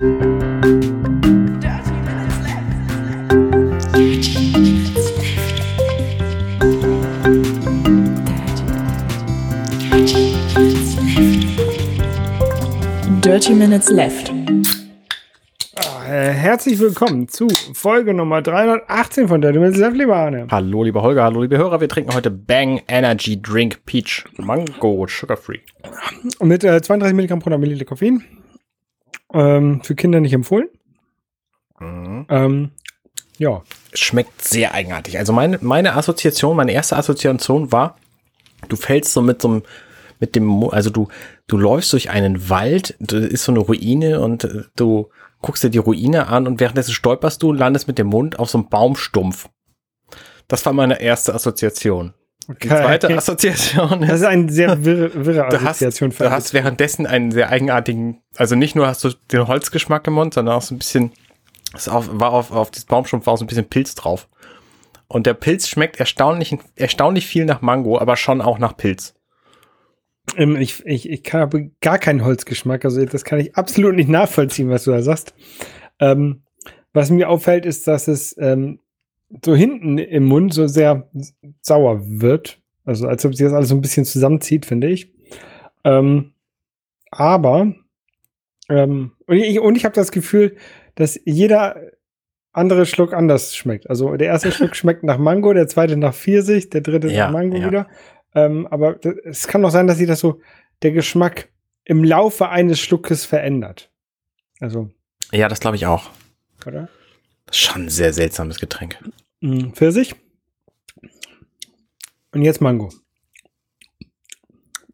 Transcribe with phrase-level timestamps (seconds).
[0.00, 0.16] Dirty
[13.52, 14.32] Minutes Left.
[16.08, 20.46] Äh, herzlich willkommen zu Folge Nummer 318 von Dirty Minutes Left, lieber Arne.
[20.50, 21.78] Hallo, liebe Holger, hallo, liebe Hörer.
[21.82, 25.58] Wir trinken heute Bang Energy Drink Peach Mango Sugar Free.
[26.40, 28.24] Mit äh, 32 Milligramm pro Milliliter Koffein.
[29.32, 30.68] Ähm, für Kinder nicht empfohlen.
[31.78, 32.26] Mhm.
[32.28, 32.70] Ähm,
[33.38, 33.62] ja.
[33.94, 35.18] Schmeckt sehr eigenartig.
[35.18, 37.96] Also meine, meine Assoziation, meine erste Assoziation war,
[38.68, 39.62] du fällst so mit so einem,
[40.18, 41.08] mit dem, Mo- also du,
[41.46, 45.08] du läufst durch einen Wald, da ist so eine Ruine und äh, du
[45.40, 48.50] guckst dir die Ruine an und währenddessen stolperst du und landest mit dem Mund auf
[48.50, 49.48] so einem Baumstumpf.
[50.48, 52.12] Das war meine erste Assoziation.
[52.62, 56.54] Die zweite Assoziation Das ist eine sehr wirre, wirre du hast, Assoziation für du hast
[56.54, 60.62] währenddessen einen sehr eigenartigen, also nicht nur hast du den Holzgeschmack im Mund, sondern auch
[60.62, 61.12] so ein bisschen,
[61.74, 64.28] es auf, war auf, auf dieses Baumstumpf war auch so ein bisschen Pilz drauf.
[65.06, 69.14] Und der Pilz schmeckt erstaunlich, erstaunlich viel nach Mango, aber schon auch nach Pilz.
[70.36, 74.70] Ähm, ich, ich, ich habe gar keinen Holzgeschmack, also das kann ich absolut nicht nachvollziehen,
[74.70, 75.34] was du da sagst.
[75.98, 76.42] Ähm,
[76.92, 78.80] was mir auffällt, ist, dass es ähm,
[79.44, 81.08] so hinten im Mund so sehr
[81.60, 82.60] sauer wird.
[82.84, 85.12] Also als ob sich das alles so ein bisschen zusammenzieht, finde ich.
[85.84, 86.32] Ähm,
[87.10, 87.74] aber
[88.68, 90.56] ähm, und ich, ich habe das Gefühl,
[90.94, 91.80] dass jeder
[92.52, 93.88] andere Schluck anders schmeckt.
[93.88, 97.32] Also der erste Schluck schmeckt nach Mango, der zweite nach Pfirsich, der dritte Ja, nach
[97.32, 97.66] Mango ja.
[97.66, 97.88] wieder.
[98.34, 100.40] Ähm, aber d- es kann auch sein, dass sich das so,
[100.82, 101.48] der Geschmack
[101.84, 103.90] im Laufe eines Schluckes verändert.
[104.60, 104.90] Also,
[105.32, 106.10] Ja, das glaube ich auch.
[106.66, 106.88] oder?
[107.52, 108.98] Schon ein sehr seltsames Getränk.
[109.40, 110.14] Mm, Pfirsich.
[112.32, 112.90] Und jetzt Mango.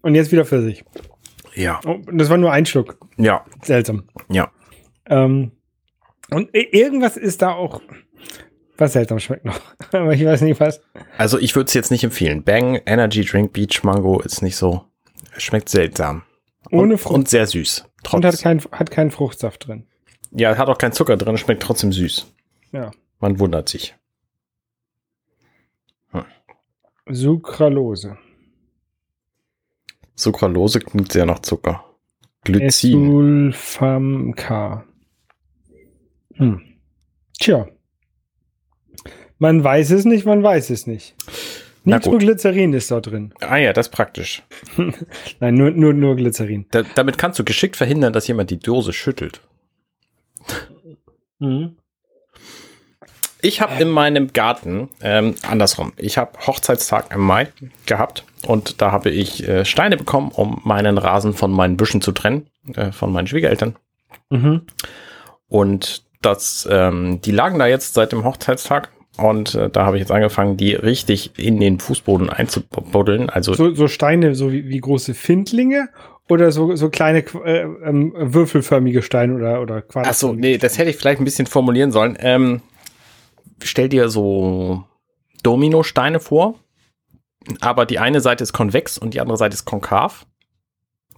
[0.02, 0.84] Und jetzt wieder Pfirsich.
[1.54, 1.80] Ja.
[1.84, 2.98] Oh, und das war nur ein Schluck.
[3.16, 3.44] Ja.
[3.62, 4.08] Seltsam.
[4.28, 4.50] Ja.
[5.06, 5.52] Ähm,
[6.30, 7.80] und irgendwas ist da auch,
[8.76, 9.60] was seltsam schmeckt noch.
[9.92, 10.80] Aber ich weiß nicht was.
[11.18, 12.42] Also ich würde es jetzt nicht empfehlen.
[12.44, 14.84] Bang Energy Drink Beach Mango ist nicht so,
[15.36, 16.22] schmeckt seltsam.
[16.70, 17.14] Ohne und, Frucht.
[17.14, 17.84] und sehr süß.
[18.12, 19.86] Und hat Trotz, keinen hat keinen Fruchtsaft drin.
[20.32, 22.32] ja, hat auch keinen Zucker drin, schmeckt trotzdem süß.
[22.72, 22.90] Ja.
[23.20, 23.94] Man wundert sich.
[27.08, 28.18] Sucralose.
[30.14, 31.84] Sucralose klingt sehr nach Zucker.
[32.42, 33.10] Glycin.
[33.10, 34.84] Sulfam K.
[36.34, 36.62] Hm.
[37.38, 37.68] Tja.
[39.38, 41.14] Man weiß es nicht, man weiß es nicht.
[41.84, 43.32] Nitroglycerin ist da drin.
[43.40, 44.42] Ah ja, das ist praktisch.
[45.40, 46.66] Nein, nur, nur, nur Glycerin.
[46.70, 49.40] Da, damit kannst du geschickt verhindern, dass jemand die Dose schüttelt.
[51.38, 51.76] Mhm.
[53.46, 57.46] Ich habe in meinem Garten, ähm, andersrum, ich habe Hochzeitstag im Mai
[57.86, 62.10] gehabt und da habe ich äh, Steine bekommen, um meinen Rasen von meinen Büschen zu
[62.10, 63.76] trennen, äh, von meinen Schwiegereltern.
[64.30, 64.62] Mhm.
[65.46, 70.00] Und das, ähm, die lagen da jetzt seit dem Hochzeitstag und äh, da habe ich
[70.00, 73.30] jetzt angefangen, die richtig in den Fußboden einzubuddeln.
[73.30, 75.88] Also So, so Steine, so wie, wie große Findlinge
[76.28, 80.10] oder so, so kleine äh, ähm, würfelförmige Steine oder, oder Quadrat.
[80.10, 82.18] Ach so, nee, das hätte ich vielleicht ein bisschen formulieren sollen.
[82.18, 82.60] Ähm,
[83.62, 84.84] stell dir so
[85.42, 86.54] Dominosteine vor,
[87.60, 90.26] aber die eine Seite ist konvex und die andere Seite ist konkav.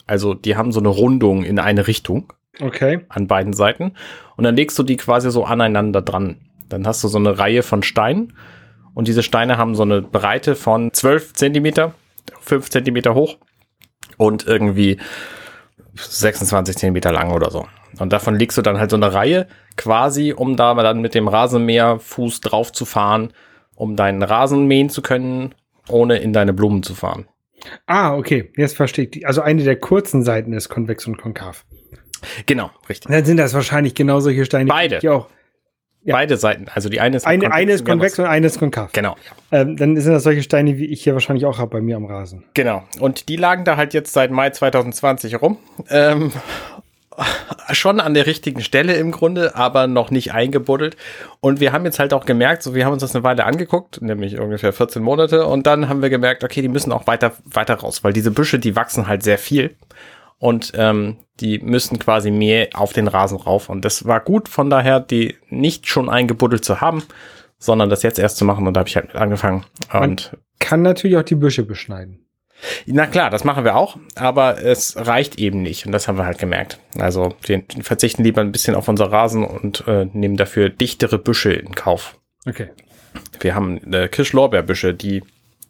[0.06, 3.04] Also die haben so eine Rundung in eine Richtung Okay.
[3.08, 3.92] an beiden Seiten
[4.36, 6.40] und dann legst du die quasi so aneinander dran.
[6.68, 8.34] Dann hast du so eine Reihe von Steinen
[8.94, 11.94] und diese Steine haben so eine Breite von 12 Zentimeter,
[12.40, 13.36] 5 Zentimeter hoch
[14.16, 14.98] und irgendwie
[15.94, 17.66] 26 Zentimeter lang oder so.
[17.98, 21.14] Und davon legst du dann halt so eine Reihe quasi, um da mal dann mit
[21.14, 23.32] dem Rasenmäherfuß drauf zu fahren,
[23.74, 25.54] um deinen Rasen mähen zu können,
[25.88, 27.26] ohne in deine Blumen zu fahren.
[27.86, 28.52] Ah, okay.
[28.56, 29.26] Jetzt verstehe ich.
[29.26, 31.64] Also eine der kurzen Seiten ist konvex und konkav.
[32.46, 33.10] Genau, richtig.
[33.10, 34.68] Dann sind das wahrscheinlich genau solche Steine.
[34.68, 34.98] Beide.
[34.98, 35.28] Die auch.
[36.04, 36.14] Ja.
[36.14, 38.92] Beide Seiten, also die eine ist Eine, eine ist konvex und eine ist konkav.
[38.92, 39.16] Genau,
[39.50, 42.06] Ähm, dann sind das solche Steine, wie ich hier wahrscheinlich auch habe bei mir am
[42.06, 42.44] Rasen.
[42.54, 42.84] Genau.
[43.00, 45.58] Und die lagen da halt jetzt seit Mai 2020 rum.
[45.90, 46.30] Ähm,
[47.72, 50.96] schon an der richtigen Stelle im Grunde, aber noch nicht eingebuddelt.
[51.40, 54.00] Und wir haben jetzt halt auch gemerkt, so wir haben uns das eine Weile angeguckt,
[54.00, 55.46] nämlich ungefähr 14 Monate.
[55.46, 58.58] Und dann haben wir gemerkt, okay, die müssen auch weiter, weiter raus, weil diese Büsche,
[58.58, 59.76] die wachsen halt sehr viel.
[60.38, 63.68] Und ähm, die müssen quasi mehr auf den Rasen rauf.
[63.68, 67.02] Und das war gut, von daher, die nicht schon eingebuddelt zu haben,
[67.58, 68.66] sondern das jetzt erst zu machen.
[68.66, 69.64] Und da habe ich halt mit angefangen.
[69.92, 72.27] Und Kann natürlich auch die Büsche beschneiden.
[72.86, 76.26] Na klar, das machen wir auch, aber es reicht eben nicht und das haben wir
[76.26, 76.78] halt gemerkt.
[76.96, 81.52] Also wir verzichten lieber ein bisschen auf unser Rasen und äh, nehmen dafür dichtere Büsche
[81.52, 82.18] in Kauf.
[82.46, 82.70] Okay.
[83.40, 85.22] Wir haben äh, Kirschlorbeerbüsche, die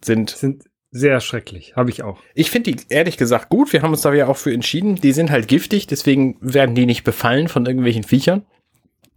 [0.02, 1.75] sind Sind Sehr schrecklich.
[1.76, 2.19] Habe ich auch.
[2.35, 3.73] Ich finde die ehrlich gesagt gut.
[3.73, 4.96] Wir haben uns da ja auch für entschieden.
[4.96, 8.46] Die sind halt giftig, deswegen werden die nicht befallen von irgendwelchen Viechern.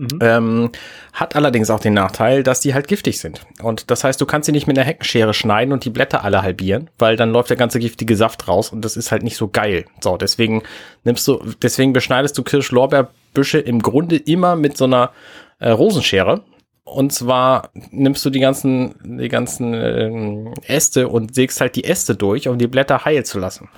[0.02, 0.20] Mhm.
[0.20, 0.72] Ähm,
[1.14, 3.46] hat allerdings auch den Nachteil, dass die halt giftig sind.
[3.62, 6.42] Und das heißt, du kannst sie nicht mit einer Heckenschere schneiden und die Blätter alle
[6.42, 9.48] halbieren, weil dann läuft der ganze giftige Saft raus und das ist halt nicht so
[9.48, 9.86] geil.
[10.00, 10.64] So, deswegen
[11.04, 15.12] nimmst du, deswegen beschneidest du Kirsch-Lorbeerbüsche im Grunde immer mit so einer
[15.60, 16.42] äh, Rosenschere.
[16.84, 22.16] Und zwar nimmst du die ganzen, die ganzen ähm, Äste und sägst halt die Äste
[22.16, 23.70] durch, um die Blätter heil zu lassen.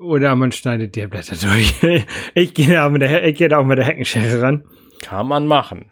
[0.00, 1.74] Oder man schneidet die Blätter durch.
[2.34, 4.64] ich gehe da, geh da auch mit der Heckenschere ran.
[5.02, 5.86] Kann man machen.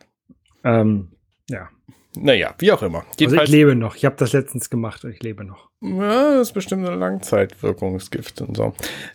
[0.64, 1.08] Ähm,
[1.50, 1.68] ja.
[2.16, 3.04] Naja, wie auch immer.
[3.18, 3.96] Jedenfalls, also ich lebe noch.
[3.96, 5.68] Ich habe das letztens gemacht und ich lebe noch.
[5.82, 8.72] Ja, das ist bestimmt ein Langzeitwirkungsgift und so.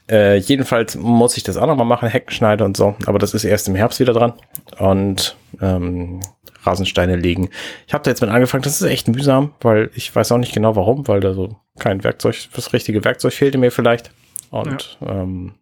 [0.10, 2.96] Äh, jedenfalls muss ich das auch nochmal machen, Heckenschneide und so.
[3.08, 4.34] Aber das ist erst im Herbst wieder dran.
[4.78, 6.22] Und ähm,
[6.62, 7.50] Rasensteine legen.
[7.88, 8.64] Ich habe da jetzt mit angefangen.
[8.64, 12.04] Das ist echt mühsam, weil ich weiß auch nicht genau warum, weil da so kein
[12.04, 14.12] Werkzeug, das richtige Werkzeug fehlte mir vielleicht.
[14.54, 15.24] Und ja.
[15.24, 15.56] ähm,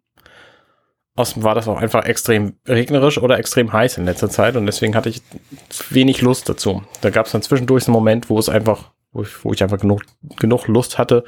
[1.16, 4.94] außerdem war das auch einfach extrem regnerisch oder extrem heiß in letzter Zeit und deswegen
[4.94, 5.22] hatte ich
[5.88, 6.82] wenig Lust dazu.
[7.00, 9.78] Da gab es dann zwischendurch einen Moment, wo es einfach, wo ich, wo ich einfach
[9.78, 10.02] genug,
[10.36, 11.24] genug Lust hatte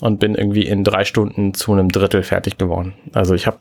[0.00, 2.94] und bin irgendwie in drei Stunden zu einem Drittel fertig geworden.
[3.12, 3.58] Also ich habe,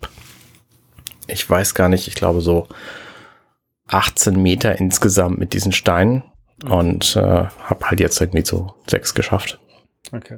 [1.25, 2.67] ich weiß gar nicht, ich glaube so
[3.87, 6.21] 18 Meter insgesamt mit diesen Steinen
[6.69, 9.59] und äh, habe halt jetzt irgendwie so sechs geschafft.
[10.11, 10.37] Okay.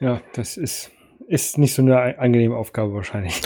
[0.00, 0.90] Ja, das ist
[1.28, 3.40] ist nicht so eine angenehme Aufgabe wahrscheinlich.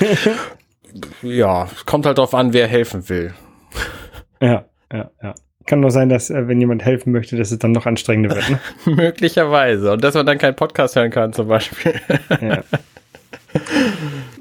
[1.22, 3.34] ja, kommt halt darauf an, wer helfen will.
[4.38, 5.34] Ja, ja, ja.
[5.64, 8.50] Kann nur sein, dass, äh, wenn jemand helfen möchte, dass es dann noch anstrengender wird.
[8.50, 8.60] Ne?
[8.84, 9.92] Möglicherweise.
[9.92, 11.94] Und dass man dann keinen Podcast hören kann, zum Beispiel.
[12.42, 12.62] ja.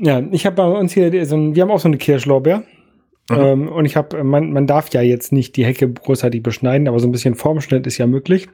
[0.01, 2.63] ja, ich habe bei uns hier so ein, wir haben auch so eine Kirschlorbeer.
[3.29, 3.37] Mhm.
[3.37, 6.99] Ähm, und ich habe, man, man darf ja jetzt nicht die Hecke großartig beschneiden, aber
[6.99, 8.49] so ein bisschen Formschnitt ist ja möglich.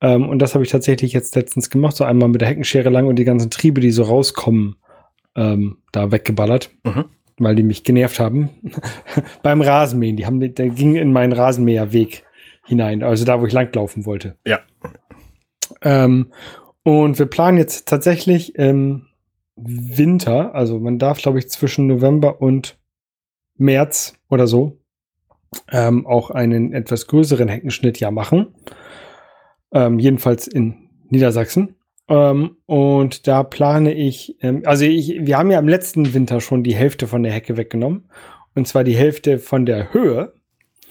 [0.00, 3.06] Ähm, und das habe ich tatsächlich jetzt letztens gemacht, so einmal mit der Heckenschere lang
[3.06, 4.76] und die ganzen Triebe, die so rauskommen,
[5.36, 7.04] ähm, da weggeballert, mhm.
[7.38, 8.50] weil die mich genervt haben.
[9.42, 12.24] Beim Rasenmähen, die haben, der ging in meinen Rasenmäherweg
[12.66, 14.36] hinein, also da, wo ich langlaufen wollte.
[14.46, 14.60] Ja.
[15.82, 16.32] Ähm,
[16.82, 19.06] und wir planen jetzt tatsächlich im
[19.56, 22.78] Winter, also man darf, glaube ich, zwischen November und
[23.56, 24.78] März oder so
[25.70, 28.54] ähm, auch einen etwas größeren Heckenschnitt ja machen
[29.72, 31.76] ähm, jedenfalls in Niedersachsen.
[32.08, 36.64] Ähm, und da plane ich, ähm, also ich, wir haben ja im letzten Winter schon
[36.64, 38.10] die Hälfte von der Hecke weggenommen.
[38.54, 40.32] Und zwar die Hälfte von der Höhe.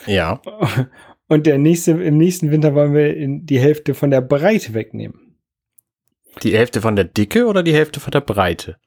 [0.06, 0.42] Ja.
[1.28, 5.36] Und der nächste, im nächsten Winter wollen wir die Hälfte von der Breite wegnehmen.
[6.42, 8.78] Die Hälfte von der Dicke oder die Hälfte von der Breite?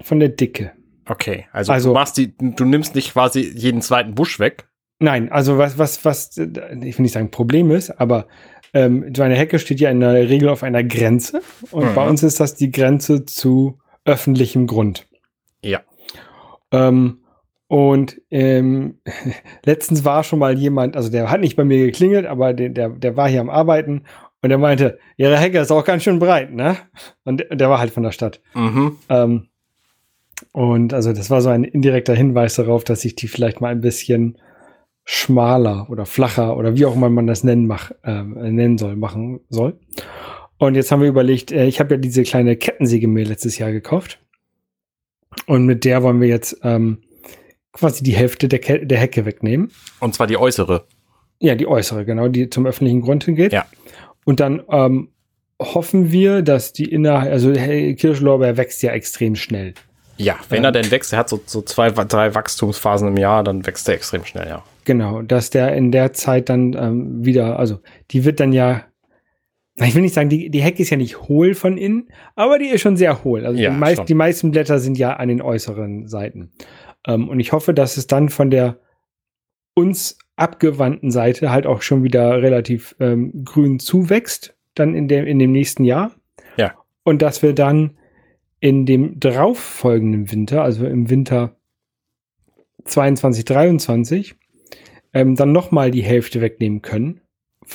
[0.00, 0.72] Von der Dicke.
[1.06, 4.68] Okay, also, also du machst die, du nimmst nicht quasi jeden zweiten Busch weg.
[4.98, 8.26] Nein, also was, was, was, ich will nicht sagen Problem ist, aber
[8.74, 11.94] ähm, so eine Hecke steht ja in der Regel auf einer Grenze und mhm.
[11.94, 15.06] bei uns ist das die Grenze zu öffentlichem Grund.
[15.62, 15.80] Ja.
[16.70, 17.18] Ähm,
[17.68, 18.98] und ähm,
[19.64, 22.90] letztens war schon mal jemand, also der hat nicht bei mir geklingelt, aber der, der,
[22.90, 24.04] der war hier am Arbeiten
[24.42, 26.76] und der meinte, ihre Hecke ist auch ganz schön breit, ne?
[27.24, 28.40] Und der, der war halt von der Stadt.
[28.54, 28.98] Mhm.
[29.08, 29.48] Ähm,
[30.50, 33.80] und also das war so ein indirekter Hinweis darauf, dass ich die vielleicht mal ein
[33.80, 34.38] bisschen
[35.04, 39.40] schmaler oder flacher oder wie auch immer man das nennen, mach, äh, nennen soll, machen
[39.48, 39.78] soll.
[40.58, 43.72] Und jetzt haben wir überlegt, äh, ich habe ja diese kleine Kettensäge mir letztes Jahr
[43.72, 44.20] gekauft.
[45.46, 46.98] Und mit der wollen wir jetzt ähm,
[47.72, 49.72] quasi die Hälfte der, Ke der Hecke wegnehmen.
[49.98, 50.84] Und zwar die äußere.
[51.40, 53.52] Ja, die äußere, genau, die zum öffentlichen Grund hingeht.
[53.52, 53.66] Ja.
[54.24, 55.08] Und dann ähm,
[55.58, 59.74] hoffen wir, dass die innerhalb, also Kirschlorbeer wächst ja extrem schnell.
[60.16, 63.42] Ja, wenn ähm, er denn wächst, er hat so, so zwei, drei Wachstumsphasen im Jahr,
[63.42, 64.62] dann wächst er extrem schnell, ja.
[64.84, 68.84] Genau, dass der in der Zeit dann ähm, wieder, also die wird dann ja,
[69.76, 72.66] ich will nicht sagen, die, die Hecke ist ja nicht hohl von innen, aber die
[72.66, 73.46] ist schon sehr hohl.
[73.46, 76.50] Also ja, die, meist, die, meisten Blätter sind ja an den äußeren Seiten.
[77.06, 78.78] Ähm, und ich hoffe, dass es dann von der
[79.74, 85.38] uns abgewandten Seite halt auch schon wieder relativ ähm, grün zuwächst, dann in dem, in
[85.38, 86.12] dem nächsten Jahr.
[86.56, 86.74] Ja.
[87.04, 87.96] Und dass wir dann
[88.60, 91.56] in dem darauffolgenden Winter, also im Winter
[92.84, 94.34] 22, 23,
[95.12, 97.20] ähm, dann nochmal die Hälfte wegnehmen können.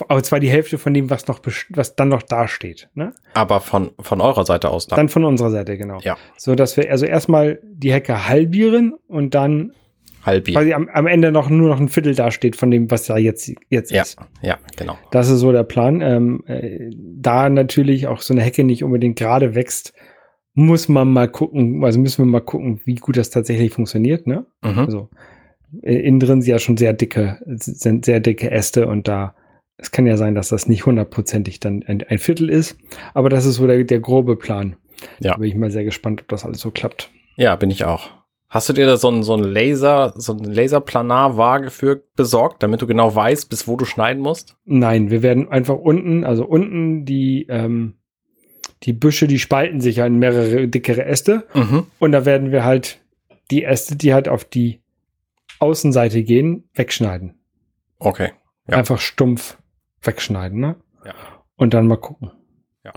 [0.09, 1.39] Aber zwar die Hälfte von dem, was noch,
[1.69, 2.89] was dann noch dasteht.
[2.93, 3.13] Ne?
[3.33, 4.97] Aber von, von eurer Seite aus dann.
[4.97, 5.99] Dann von unserer Seite, genau.
[6.01, 6.17] Ja.
[6.37, 9.71] So dass wir also erstmal die Hecke halbieren und dann
[10.23, 10.61] halbieren.
[10.61, 13.51] Quasi am, am Ende noch nur noch ein Viertel dasteht von dem, was da jetzt,
[13.69, 14.17] jetzt ja, ist.
[14.41, 14.97] Ja, genau.
[15.11, 16.01] Das ist so der Plan.
[16.01, 19.93] Ähm, äh, da natürlich auch so eine Hecke nicht unbedingt gerade wächst,
[20.53, 24.45] muss man mal gucken, also müssen wir mal gucken, wie gut das tatsächlich funktioniert, ne?
[24.63, 24.79] Mhm.
[24.79, 25.09] Also
[25.81, 29.35] innen drin sind ja schon sehr dicke, sind sehr dicke Äste und da
[29.77, 32.77] es kann ja sein, dass das nicht hundertprozentig dann ein, ein Viertel ist,
[33.13, 34.75] aber das ist so der, der grobe Plan.
[35.19, 35.33] Ja.
[35.33, 37.11] Da bin ich mal sehr gespannt, ob das alles so klappt.
[37.35, 38.09] Ja, bin ich auch.
[38.49, 42.81] Hast du dir da so ein, so ein Laser, so ein Laserplanarwaage für besorgt, damit
[42.81, 44.55] du genau weißt, bis wo du schneiden musst?
[44.65, 47.95] Nein, wir werden einfach unten, also unten die, ähm,
[48.83, 51.43] die Büsche, die spalten sich ja in mehrere dickere Äste.
[51.53, 51.87] Mhm.
[51.99, 52.99] Und da werden wir halt
[53.51, 54.79] die Äste, die halt auf die
[55.59, 57.39] Außenseite gehen, wegschneiden.
[57.99, 58.31] Okay.
[58.67, 58.77] Ja.
[58.77, 59.57] Einfach stumpf
[60.01, 60.75] wegschneiden, ne?
[61.05, 61.13] Ja.
[61.55, 62.31] Und dann mal gucken.
[62.83, 62.93] Ja.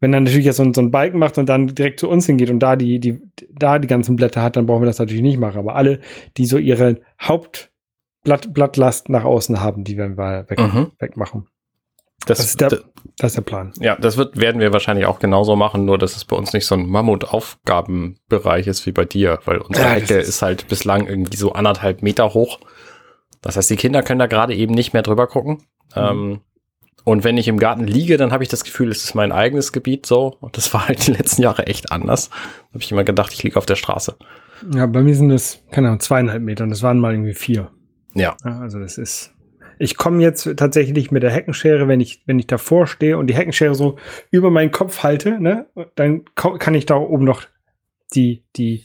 [0.00, 2.50] Wenn dann natürlich jetzt so, so ein Balken macht und dann direkt zu uns hingeht
[2.50, 5.38] und da die, die, da die ganzen Blätter hat, dann brauchen wir das natürlich nicht
[5.38, 5.58] machen.
[5.58, 6.00] Aber alle,
[6.36, 10.90] die so ihre Hauptblatt, Blattlast nach außen haben, die werden wir weg, Mhm.
[10.98, 11.46] wegmachen.
[12.26, 12.68] Das, Das ist der-
[13.18, 13.72] Das ist der Plan.
[13.80, 16.66] ja, das wird, werden wir wahrscheinlich auch genauso machen, nur dass es bei uns nicht
[16.66, 20.68] so ein Mammutaufgabenbereich ist wie bei dir, weil unsere Ja, das Hecke ist- ist halt
[20.68, 22.60] bislang irgendwie so anderthalb Meter hoch.
[23.42, 25.62] Das heißt, die Kinder können da gerade eben nicht mehr drüber gucken.
[25.96, 26.02] Mhm.
[26.02, 26.40] Ähm,
[27.04, 29.72] und wenn ich im Garten liege, dann habe ich das Gefühl, es ist mein eigenes
[29.72, 30.36] Gebiet so.
[30.40, 32.28] Und das war halt die letzten Jahre echt anders.
[32.28, 34.16] Da habe ich immer gedacht, ich liege auf der Straße.
[34.74, 37.70] Ja, bei mir sind es, keine Ahnung, zweieinhalb Meter und das waren mal irgendwie vier.
[38.14, 38.36] Ja.
[38.44, 39.32] Ja, also das ist.
[39.80, 43.34] Ich komme jetzt tatsächlich mit der Heckenschere, wenn ich, wenn ich davor stehe und die
[43.34, 43.96] Heckenschere so
[44.30, 47.44] über meinen Kopf halte, ne, dann kann ich da oben noch
[48.14, 48.84] die, die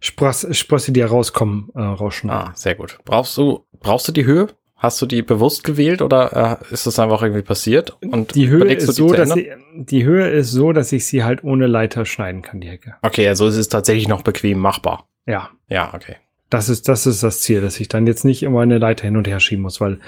[0.00, 2.48] Spross, Sprosse, die rauskommen, äh, rausschneiden.
[2.48, 2.98] Ah, sehr gut.
[3.04, 4.48] Brauchst du, brauchst du die Höhe?
[4.76, 7.98] Hast du die bewusst gewählt oder äh, ist das einfach irgendwie passiert?
[8.00, 11.22] Und die Höhe ist die so, dass ich, die Höhe ist so, dass ich sie
[11.22, 12.94] halt ohne Leiter schneiden kann, die Hecke.
[13.02, 15.06] Okay, also es ist tatsächlich noch bequem machbar.
[15.26, 15.50] Ja.
[15.68, 16.16] Ja, okay.
[16.50, 19.16] Das ist, das ist das Ziel, dass ich dann jetzt nicht immer eine Leiter hin
[19.16, 20.00] und her schieben muss, weil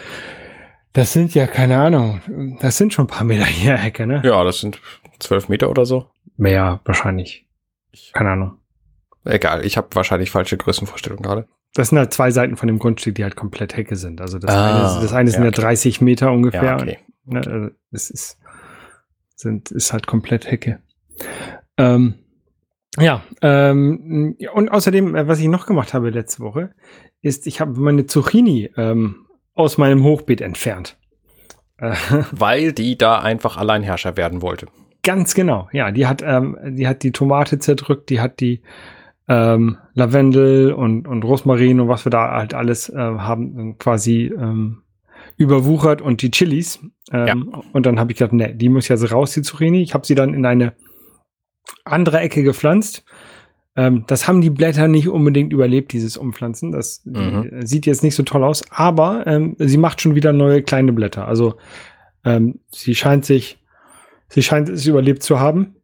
[0.93, 2.21] das sind ja, keine Ahnung,
[2.61, 4.21] das sind schon ein paar Meter hier Hecke, ne?
[4.25, 4.81] Ja, das sind
[5.21, 6.11] zwölf Meter oder so.
[6.37, 7.47] Mehr wahrscheinlich.
[8.13, 8.59] Keine Ahnung.
[9.25, 11.49] Egal, ich habe wahrscheinlich falsche Größenvorstellungen gerade.
[11.75, 14.21] Das sind halt zwei Seiten von dem Grundstück, die halt komplett Hecke sind.
[14.21, 15.63] Also das Ah, eine, das eine sind ja, ja okay.
[15.63, 16.63] 30 Meter ungefähr.
[16.63, 16.99] Ja, okay.
[17.25, 18.39] Ne, also es ist,
[19.37, 20.81] sind, ist halt komplett Hecke.
[21.79, 22.15] Ähm,
[22.99, 26.71] ja, ähm, ja, und außerdem, äh, was ich noch gemacht habe letzte Woche,
[27.23, 30.99] ist, ich habe meine Zucchini ähm, aus meinem Hochbeet entfernt.
[31.79, 31.95] Äh,
[32.33, 34.67] Weil die da einfach Alleinherrscher werden wollte.
[35.03, 35.91] Ganz genau, ja.
[35.91, 38.63] Die hat, ähm, die hat die Tomate zerdrückt, die hat die
[39.29, 44.33] ähm, Lavendel und, und Rosmarin und was wir da halt alles äh, haben, ähm, quasi
[44.37, 44.83] ähm,
[45.37, 46.81] überwuchert und die Chilis.
[47.11, 49.83] Ähm, Und dann habe ich gedacht, ne, die muss jetzt raus, die Zucchini.
[49.83, 50.75] Ich habe sie dann in eine
[51.85, 53.05] andere Ecke gepflanzt.
[53.75, 56.73] Ähm, das haben die Blätter nicht unbedingt überlebt, dieses Umpflanzen.
[56.73, 57.51] Das Mhm.
[57.53, 60.93] äh, sieht jetzt nicht so toll aus, aber ähm, sie macht schon wieder neue kleine
[60.93, 61.27] Blätter.
[61.27, 61.55] Also
[62.25, 63.59] ähm, sie scheint sich,
[64.29, 65.77] sie scheint es überlebt zu haben.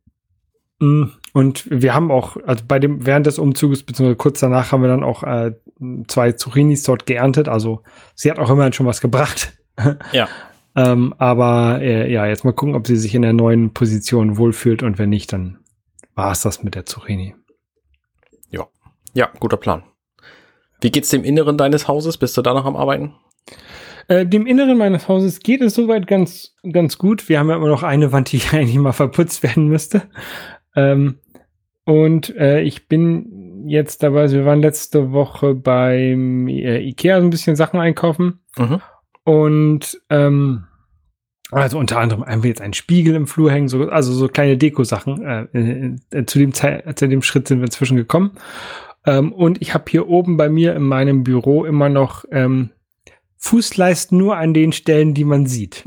[0.81, 4.83] Mm, Und wir haben auch, also bei dem, während des Umzuges, beziehungsweise kurz danach haben
[4.83, 5.53] wir dann auch äh,
[6.09, 7.49] zwei Zucchinis dort geerntet.
[7.49, 7.83] Also
[8.15, 9.53] sie hat auch immerhin schon was gebracht.
[10.13, 10.27] Ja.
[10.75, 14.83] ähm, aber äh, ja, jetzt mal gucken, ob sie sich in der neuen Position wohlfühlt
[14.83, 15.59] und wenn nicht, dann
[16.19, 17.35] war es das mit der Zucchini.
[19.19, 19.83] Ja, guter Plan.
[20.81, 22.19] Wie geht's dem Inneren deines Hauses?
[22.19, 23.17] Bist du da noch am Arbeiten?
[24.07, 27.29] Äh, dem Inneren meines Hauses geht es soweit ganz, ganz gut.
[27.29, 30.03] Wir haben ja immer noch eine Wand, die eigentlich mal verputzt werden müsste.
[30.77, 31.19] Ähm,
[31.85, 37.27] und äh, ich bin jetzt dabei, also wir waren letzte Woche beim äh, Ikea so
[37.27, 38.45] ein bisschen Sachen einkaufen.
[38.57, 38.81] Mhm.
[39.25, 40.68] Und ähm,
[41.51, 44.57] also unter anderem haben wir jetzt einen Spiegel im Flur hängen, so, also so kleine
[44.57, 45.23] Deko-Sachen.
[45.25, 48.33] Äh, äh, zu, dem Zei- zu dem Schritt sind wir inzwischen gekommen.
[49.07, 52.71] Ähm, und ich habe hier oben bei mir in meinem Büro immer noch ähm,
[53.39, 55.85] Fußleisten nur an den Stellen, die man sieht.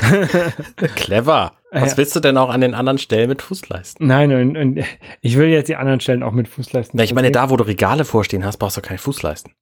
[0.96, 1.52] Clever.
[1.72, 4.06] Was willst du denn auch an den anderen Stellen mit Fußleisten?
[4.06, 4.84] Nein, und, und
[5.20, 6.96] ich will jetzt die anderen Stellen auch mit Fußleisten.
[6.96, 9.52] Na, ich meine, da, wo du Regale vorstehen hast, brauchst du keine Fußleisten.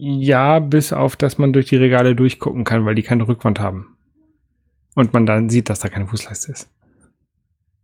[0.00, 3.96] Ja, bis auf, dass man durch die Regale durchgucken kann, weil die keine Rückwand haben.
[4.94, 6.68] Und man dann sieht, dass da keine Fußleiste ist.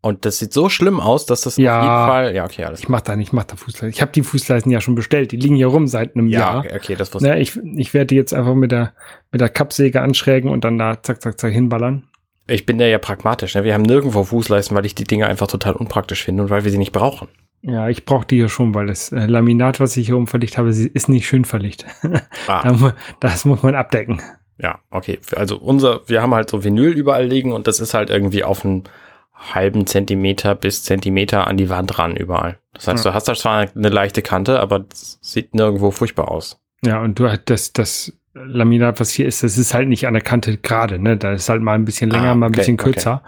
[0.01, 1.79] Und das sieht so schlimm aus, dass das Ja.
[1.79, 2.35] auf jeden Fall.
[2.35, 3.89] Ja, okay, alles Ich mach da nicht, ich mach da Fußleisten.
[3.89, 5.33] Ich habe die Fußleisten ja schon bestellt.
[5.33, 6.59] Die liegen hier rum seit einem Ja, Jahr.
[6.59, 8.93] okay, okay, das wusste Ne, ich, ich werde die jetzt einfach mit der,
[9.33, 12.05] mit der Kappsäge anschrägen und dann da zack, zack, zack hinballern.
[12.47, 12.55] ich.
[12.57, 13.55] Ich bin da ja pragmatisch.
[13.55, 13.65] Ne?
[13.65, 16.71] Wir haben nirgendwo Fußleisten, weil ich die Dinge einfach total unpraktisch finde und weil wir
[16.71, 17.29] sie nicht brauchen.
[17.67, 20.59] Ja, ich brauche die hier schon, weil das äh, Laminat, was ich hier oben verlegt
[20.59, 21.87] habe, ist nicht schön verlegt.
[22.47, 24.21] Ah, das muss man abdecken.
[24.59, 25.19] ja, okay.
[25.35, 28.65] Also unser, wir haben halt so Vinyl überall liegen und das ist halt irgendwie auf
[28.65, 28.85] einen
[29.33, 32.59] halben Zentimeter bis Zentimeter an die Wand ran überall.
[32.75, 33.11] Das heißt, Ja.
[33.11, 36.61] du hast da zwar eine leichte Kante, aber es sieht nirgendwo furchtbar aus.
[36.85, 40.13] Ja, und du hast das, das Laminat, was hier ist, das ist halt nicht an
[40.15, 41.17] der Kante gerade, ne?
[41.17, 42.93] Da ist halt mal ein bisschen länger, Ah, mal ein okay, bisschen okay.
[42.93, 43.23] kürzer.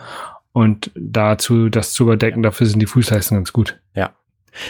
[0.52, 3.80] Und dazu, das zu überdecken, dafür sind die Fußleisten ganz gut.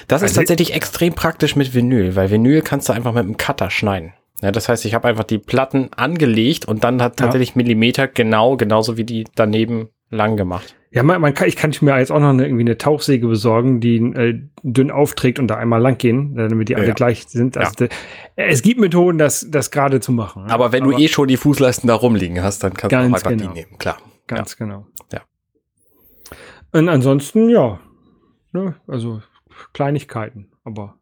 [0.09, 3.37] Das ist Also- tatsächlich extrem praktisch mit Vinyl, weil Vinyl kannst du einfach mit einem
[3.37, 4.12] Cutter schneiden.
[4.42, 7.56] Ja, das heißt, ich habe einfach die Platten angelegt und dann hat tatsächlich ja.
[7.56, 10.75] Millimeter genau, genauso wie die daneben lang gemacht.
[10.90, 13.80] Ja, man, man kann, ich kann mir jetzt auch noch eine, irgendwie eine Tauchsäge besorgen,
[13.80, 16.95] die äh, dünn aufträgt und da einmal lang gehen, äh, damit die alle ja.
[16.95, 17.56] gleich sind.
[17.56, 17.90] Also ja.
[18.37, 20.45] es gibt Methoden, das, das gerade zu machen.
[20.49, 23.02] Aber wenn Aber du eh schon die Fußleisten da rumliegen hast, dann kannst du auch
[23.02, 23.52] einfach genau.
[23.52, 23.99] die nehmen, klar.
[24.26, 24.87] Ganz genau.
[25.12, 25.21] Ja.
[26.73, 27.78] Und ansonsten, ja,
[28.52, 29.23] ne, also
[29.76, 30.99] Kleinigkeiten, aber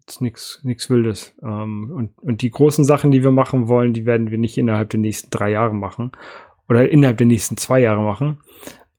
[0.00, 1.34] jetzt nichts nichts Wildes.
[1.42, 4.90] Ähm, und, und die großen Sachen, die wir machen wollen, die werden wir nicht innerhalb
[4.90, 6.12] der nächsten drei Jahre machen
[6.68, 8.40] oder innerhalb der nächsten zwei Jahre machen,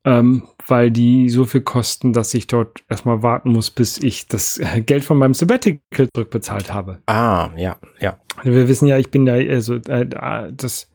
[0.04, 4.60] ähm, weil die so viel kosten, dass ich dort erstmal warten muss, bis ich das
[4.88, 6.98] Geld von meinem Sabbatical zurückbezahlt habe.
[7.06, 8.20] Ah, ja, ja.
[8.42, 10.08] Wir wissen ja, ich bin da, also äh,
[10.52, 10.90] das,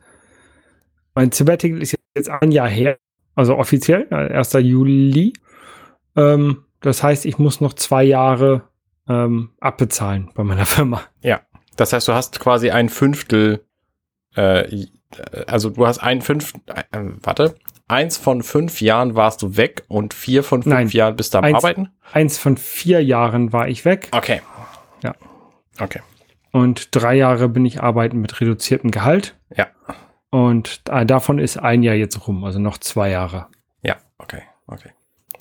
[1.15, 2.97] mein Sabbatical ist jetzt ein Jahr her,
[3.33, 4.51] also offiziell, 1.
[4.59, 5.31] Juli.
[6.17, 8.69] Ähm, das heißt, ich muss noch zwei Jahre
[9.07, 11.01] ähm, abbezahlen bei meiner Firma.
[11.21, 11.41] Ja,
[11.75, 13.65] das heißt, du hast quasi ein Fünftel,
[14.35, 14.85] äh,
[15.47, 16.83] also du hast ein Fünftel, äh,
[17.21, 17.55] warte,
[17.87, 21.39] eins von fünf Jahren warst du weg und vier von fünf Nein, Jahren bist du
[21.39, 21.89] am eins, Arbeiten?
[22.11, 24.09] Eins von vier Jahren war ich weg.
[24.11, 24.41] Okay.
[25.01, 25.15] Ja.
[25.79, 26.01] Okay.
[26.51, 29.35] Und drei Jahre bin ich arbeiten mit reduziertem Gehalt.
[29.55, 29.67] Ja.
[30.29, 33.47] Und äh, davon ist ein Jahr jetzt rum, also noch zwei Jahre.
[33.81, 34.89] Ja, okay, okay.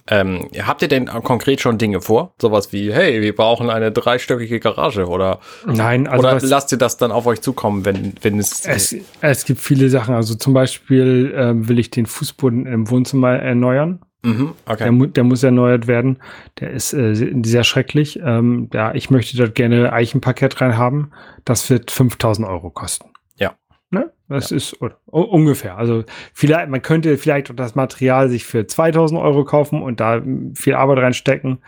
[0.09, 2.35] Ähm, habt ihr denn konkret schon Dinge vor?
[2.40, 6.97] Sowas wie, hey, wir brauchen eine dreistöckige Garage oder, Nein, also oder lasst ihr das
[6.97, 8.97] dann auf euch zukommen, wenn, wenn es, es.
[9.21, 10.14] Es gibt viele Sachen.
[10.14, 14.00] Also zum Beispiel ähm, will ich den Fußboden im Wohnzimmer erneuern.
[14.25, 14.97] Mhm, okay.
[14.99, 16.18] Der, der, muss erneuert werden.
[16.61, 18.21] Der ist äh, sehr schrecklich.
[18.25, 21.12] Ähm, ja, ich möchte dort gerne Eichenparkett reinhaben.
[21.44, 23.12] Das wird 5000 Euro kosten.
[24.33, 24.39] Ne?
[24.39, 24.57] Das ja.
[24.57, 25.77] ist ungefähr.
[25.77, 30.23] Also vielleicht, man könnte vielleicht das Material sich für 2000 Euro kaufen und da
[30.55, 31.59] viel Arbeit reinstecken.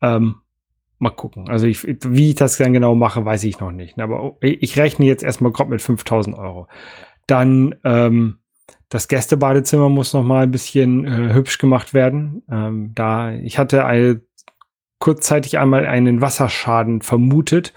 [0.00, 0.36] Ähm,
[0.98, 1.48] mal gucken.
[1.48, 3.98] Also ich, wie ich das dann genau mache, weiß ich noch nicht.
[4.00, 6.68] Aber ich rechne jetzt erstmal grob mit 5000 Euro.
[7.26, 8.38] Dann ähm,
[8.88, 12.42] das Gästebadezimmer muss noch mal ein bisschen äh, hübsch gemacht werden.
[12.50, 14.20] Ähm, da ich hatte eine,
[14.98, 17.74] kurzzeitig einmal einen Wasserschaden vermutet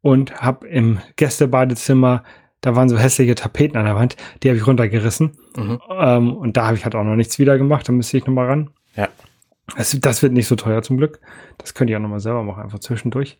[0.00, 2.22] und habe im Gästebadezimmer
[2.62, 5.32] da waren so hässliche Tapeten an der Wand, die habe ich runtergerissen.
[5.56, 5.78] Mhm.
[5.90, 8.46] Ähm, und da habe ich halt auch noch nichts wieder gemacht, da müsste ich nochmal
[8.46, 8.70] ran.
[8.96, 9.08] Ja.
[9.76, 11.20] Das, das, wird nicht so teuer zum Glück.
[11.58, 13.38] Das könnt ihr auch nochmal selber machen, einfach zwischendurch.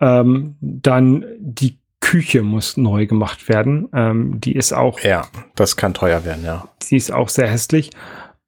[0.00, 3.88] Ähm, dann die Küche muss neu gemacht werden.
[3.92, 5.00] Ähm, die ist auch.
[5.00, 6.68] Ja, das kann teuer werden, ja.
[6.90, 7.90] Die ist auch sehr hässlich.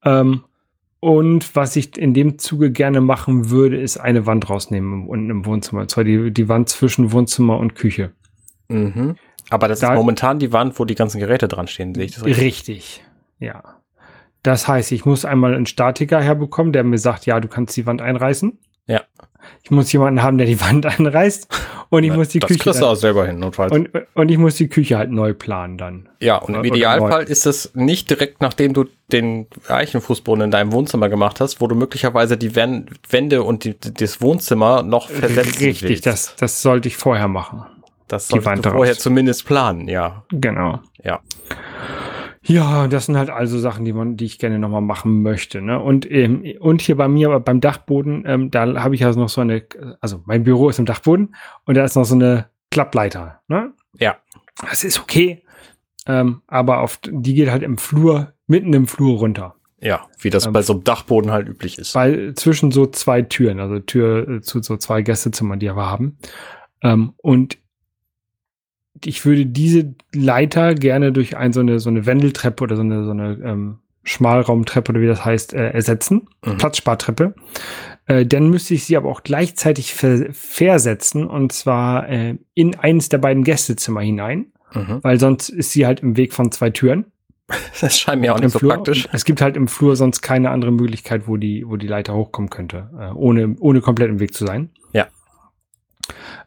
[0.05, 0.45] Ähm,
[1.01, 5.47] und was ich in dem Zuge gerne machen würde, ist eine Wand rausnehmen unten im
[5.47, 5.83] Wohnzimmer.
[5.83, 8.13] Und zwar die, die Wand zwischen Wohnzimmer und Küche.
[8.69, 9.17] Mhm.
[9.53, 12.15] Aber das da, ist momentan die Wand, wo die ganzen Geräte dran stehen, sehe ich
[12.15, 12.45] das richtig?
[12.45, 13.05] Richtig,
[13.39, 13.63] ja.
[14.43, 17.87] Das heißt, ich muss einmal einen Statiker herbekommen, der mir sagt, ja, du kannst die
[17.87, 18.59] Wand einreißen.
[18.89, 19.03] Ja.
[19.63, 21.49] Ich muss jemanden haben, der die Wand einreißt
[21.89, 22.59] und ich Na, muss die das Küche.
[22.59, 23.73] Das kriegst du auch selber hin, notfalls.
[23.73, 26.09] Und, und ich muss die Küche halt neu planen dann.
[26.21, 31.09] Ja, und im Idealfall ist es nicht direkt, nachdem du den Eichenfußboden in deinem Wohnzimmer
[31.09, 36.07] gemacht hast, wo du möglicherweise die Wände und die, das Wohnzimmer noch versetzen Richtig, willst.
[36.07, 37.65] das, das sollte ich vorher machen.
[38.13, 40.25] Das solltest du vorher zumindest planen, ja.
[40.31, 40.81] Genau.
[41.03, 41.21] Ja.
[42.43, 45.63] Ja, das sind halt also Sachen, die man, die ich gerne nochmal machen möchte.
[45.63, 45.81] Ne?
[45.81, 49.41] Und, ähm, und hier bei mir beim Dachboden, ähm, da habe ich also noch so
[49.41, 49.65] eine,
[50.03, 53.41] also mein Büro ist im Dachboden und da ist noch so eine Klappleiter.
[53.49, 53.73] Ne?
[53.99, 54.17] Ja.
[54.61, 55.43] Das ist okay.
[56.07, 59.55] Ähm, aber auf, die geht halt im Flur, mitten im Flur runter.
[59.81, 61.95] Ja, wie das ähm, bei so einem Dachboden halt üblich ist.
[61.95, 66.19] Bei, zwischen so zwei Türen, also Tür äh, zu so zwei Gästezimmern, die wir haben.
[66.83, 67.62] Ähm, und
[69.05, 73.05] ich würde diese Leiter gerne durch ein, so eine, so eine Wendeltreppe oder so eine,
[73.05, 76.29] so eine ähm, Schmalraumtreppe oder wie das heißt, äh, ersetzen.
[76.45, 76.57] Mhm.
[76.59, 77.35] Platzspartreppe.
[78.07, 83.09] Äh, dann müsste ich sie aber auch gleichzeitig ver versetzen und zwar äh, in eins
[83.09, 84.99] der beiden Gästezimmer hinein, mhm.
[85.03, 87.07] weil sonst ist sie halt im Weg von zwei Türen.
[87.81, 88.75] Das scheint mir auch nicht so Flur.
[88.75, 89.09] praktisch.
[89.13, 92.51] Es gibt halt im Flur sonst keine andere Möglichkeit, wo die, wo die Leiter hochkommen
[92.51, 94.71] könnte, äh, ohne, ohne komplett im Weg zu sein.
[94.93, 95.09] Ja.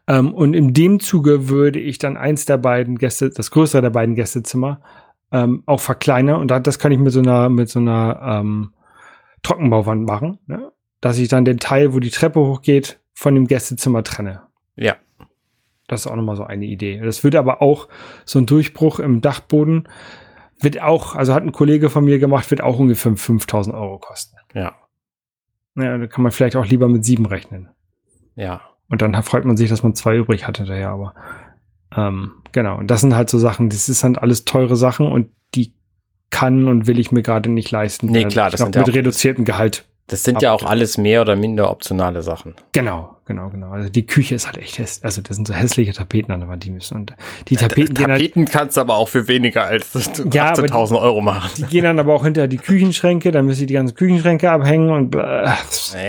[0.08, 3.90] Ähm, und in dem Zuge würde ich dann eins der beiden Gäste, das größere der
[3.90, 4.82] beiden Gästezimmer,
[5.32, 6.40] ähm, auch verkleinern.
[6.40, 8.74] Und das kann ich mit so einer, mit so einer ähm,
[9.44, 10.72] Trockenbauwand machen, ne?
[11.02, 14.42] dass ich dann den Teil, wo die Treppe hochgeht, von dem Gästezimmer trenne.
[14.76, 14.96] Ja.
[15.88, 17.00] Das ist auch nochmal so eine Idee.
[17.00, 17.88] Das wird aber auch
[18.26, 19.88] so ein Durchbruch im Dachboden,
[20.60, 24.38] wird auch, also hat ein Kollege von mir gemacht, wird auch ungefähr 5000 Euro kosten.
[24.54, 24.76] Ja.
[25.76, 27.70] Ja, da kann man vielleicht auch lieber mit sieben rechnen.
[28.36, 28.62] Ja.
[28.88, 31.14] Und dann freut man sich, dass man zwei übrig hat hinterher, aber
[31.96, 32.78] ähm, genau.
[32.78, 35.74] Und das sind halt so Sachen, das ist halt alles teure Sachen und die
[36.30, 38.08] kann und will ich mir gerade nicht leisten.
[38.08, 41.36] Nee, klar, das sind ja mit reduziertem Gehalt Das sind ja auch alles mehr oder
[41.36, 42.54] minder optionale Sachen.
[42.74, 43.72] Genau, genau, genau.
[43.72, 45.04] Also die Küche ist halt echt hässlich.
[45.04, 46.96] Also das sind so hässliche Tapeten an der Wand, die müssen.
[46.96, 47.16] Und
[47.48, 49.92] die Tapeten, ja, Tapeten halt, kannst du aber auch für weniger als
[50.32, 51.50] ja, 18.000 Euro machen.
[51.58, 55.16] Die gehen dann aber auch hinter die Küchenschränke, dann müssen die ganzen Küchenschränke abhängen und
[55.16, 55.48] äh,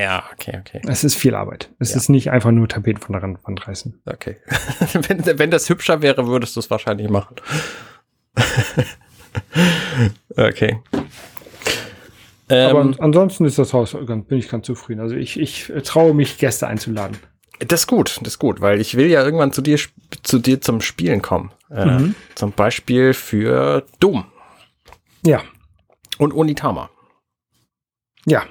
[0.03, 0.83] Ja, okay, okay.
[0.87, 1.71] Es ist viel Arbeit.
[1.79, 1.97] Es ja.
[1.97, 4.03] ist nicht einfach nur Tapeten von der Wand reißen.
[4.05, 4.37] Okay.
[4.93, 7.37] wenn, wenn das hübscher wäre, würdest du es wahrscheinlich machen.
[10.37, 10.81] okay.
[12.49, 15.01] Aber ähm, ansonsten ist das Haus, bin ich ganz zufrieden.
[15.01, 17.19] Also ich, ich traue mich, Gäste einzuladen.
[17.59, 19.79] Das ist gut, das ist gut, weil ich will ja irgendwann zu dir,
[20.23, 21.53] zu dir zum Spielen kommen.
[21.71, 22.15] Äh, mhm.
[22.35, 24.27] Zum Beispiel für Doom.
[25.25, 25.43] Ja.
[26.19, 26.91] Und Onitama.
[28.27, 28.45] Ja.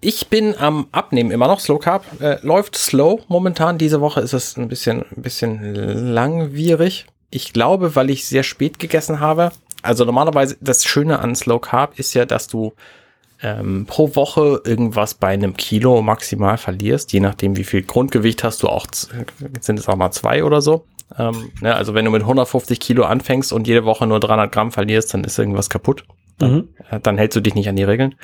[0.00, 1.60] Ich bin am Abnehmen immer noch.
[1.60, 3.78] Slow Carb äh, läuft slow momentan.
[3.78, 5.74] Diese Woche ist es ein bisschen, ein bisschen
[6.12, 7.06] langwierig.
[7.30, 11.98] Ich glaube, weil ich sehr spät gegessen habe also normalerweise das Schöne an Slow Carb
[11.98, 12.72] ist ja, dass du
[13.42, 18.62] ähm, pro Woche irgendwas bei einem Kilo maximal verlierst, je nachdem wie viel Grundgewicht hast
[18.62, 18.86] du auch,
[19.60, 20.84] sind es auch mal zwei oder so.
[21.18, 24.72] Ähm, ne, also wenn du mit 150 Kilo anfängst und jede Woche nur 300 Gramm
[24.72, 26.04] verlierst, dann ist irgendwas kaputt.
[26.38, 26.68] Dann, mhm.
[26.90, 28.14] äh, dann hältst du dich nicht an die Regeln.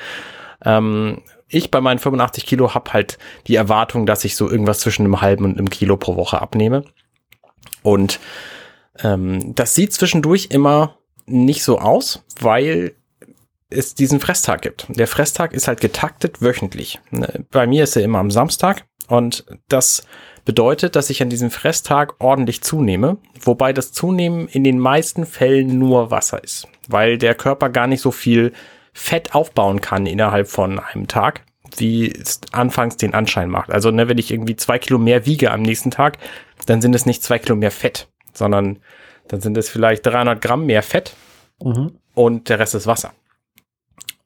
[0.65, 5.05] Ähm, ich bei meinen 85 Kilo habe halt die Erwartung, dass ich so irgendwas zwischen
[5.05, 6.85] einem halben und einem Kilo pro Woche abnehme.
[7.83, 8.21] Und
[9.03, 12.95] ähm, das sieht zwischendurch immer nicht so aus, weil
[13.69, 14.87] es diesen Fresstag gibt.
[14.89, 17.01] Der Fresstag ist halt getaktet wöchentlich.
[17.11, 20.05] Ne, bei mir ist er immer am Samstag und das
[20.45, 25.79] bedeutet, dass ich an diesem Fresstag ordentlich zunehme, wobei das Zunehmen in den meisten Fällen
[25.79, 28.53] nur Wasser ist, weil der Körper gar nicht so viel
[28.93, 31.43] Fett aufbauen kann innerhalb von einem Tag,
[31.77, 33.71] wie es anfangs den Anschein macht.
[33.71, 36.19] Also ne, wenn ich irgendwie zwei Kilo mehr wiege am nächsten Tag,
[36.67, 38.79] dann sind es nicht zwei Kilo mehr Fett, sondern
[39.29, 41.15] dann sind es vielleicht 300 Gramm mehr Fett
[41.63, 41.99] mhm.
[42.15, 43.13] und der Rest ist Wasser.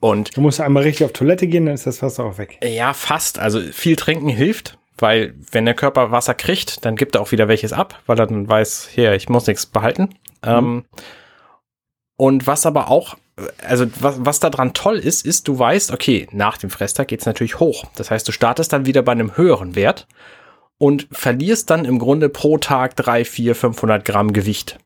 [0.01, 2.59] Und du musst einmal richtig auf Toilette gehen, dann ist das Wasser auch weg.
[2.65, 3.39] Ja, fast.
[3.39, 7.49] Also viel trinken hilft, weil wenn der Körper Wasser kriegt, dann gibt er auch wieder
[7.49, 10.15] welches ab, weil er dann weiß, hier, ich muss nichts behalten.
[10.45, 10.49] Mhm.
[10.49, 10.85] Ähm,
[12.17, 13.17] und was aber auch,
[13.67, 17.61] also was, was daran toll ist, ist, du weißt, okay, nach dem Fresstag geht's natürlich
[17.61, 17.85] hoch.
[17.97, 20.07] Das heißt, du startest dann wieder bei einem höheren Wert
[20.79, 24.79] und verlierst dann im Grunde pro Tag drei, vier, 500 Gramm Gewicht.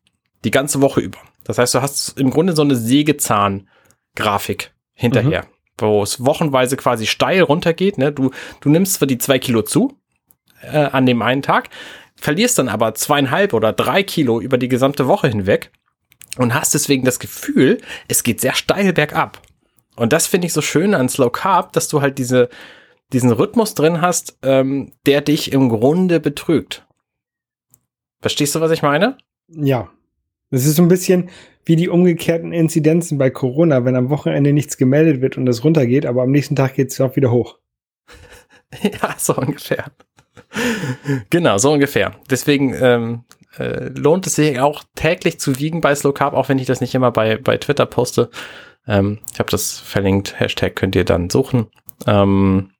[0.45, 1.17] Die ganze Woche über.
[1.43, 5.47] Das heißt, du hast im Grunde so eine Sägezahn-Grafik hinterher, mhm.
[5.79, 7.97] wo es wochenweise quasi steil runtergeht.
[7.97, 8.13] Ne?
[8.13, 8.31] Du,
[8.61, 9.97] du nimmst zwar die zwei Kilo zu
[10.61, 11.69] äh, an dem einen Tag,
[12.15, 15.71] verlierst dann aber zweieinhalb oder drei Kilo über die gesamte Woche hinweg
[16.37, 19.41] und hast deswegen das Gefühl, es geht sehr steil bergab.
[19.95, 22.49] Und das finde ich so schön an Slow Carb, dass du halt diese,
[23.13, 26.85] diesen Rhythmus drin hast, ähm, der dich im Grunde betrügt.
[28.21, 29.17] Verstehst du, was ich meine?
[29.47, 29.89] Ja.
[30.55, 31.29] Das ist so ein bisschen
[31.65, 36.05] wie die umgekehrten Inzidenzen bei Corona, wenn am Wochenende nichts gemeldet wird und es runtergeht,
[36.05, 37.57] aber am nächsten Tag geht es auch wieder hoch.
[38.81, 39.91] ja, so ungefähr.
[41.29, 42.13] genau, so ungefähr.
[42.29, 43.23] Deswegen ähm,
[43.57, 46.79] äh, lohnt es sich auch täglich zu wiegen bei Slow Carb, auch wenn ich das
[46.79, 48.29] nicht immer bei, bei Twitter poste.
[48.87, 50.39] Ähm, ich habe das verlinkt.
[50.39, 51.67] Hashtag könnt ihr dann suchen.
[52.07, 52.71] Ähm,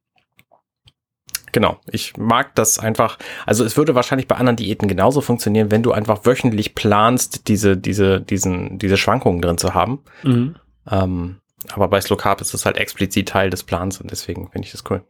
[1.55, 3.17] Genau, ich mag das einfach.
[3.45, 7.77] Also es würde wahrscheinlich bei anderen Diäten genauso funktionieren, wenn du einfach wöchentlich planst, diese,
[7.77, 10.03] diese, diesen, diese Schwankungen drin zu haben.
[10.23, 10.57] Mhm.
[10.91, 11.37] Ähm,
[11.71, 14.73] aber bei Slow Carb ist das halt explizit Teil des Plans und deswegen finde ich
[14.73, 15.05] das cool.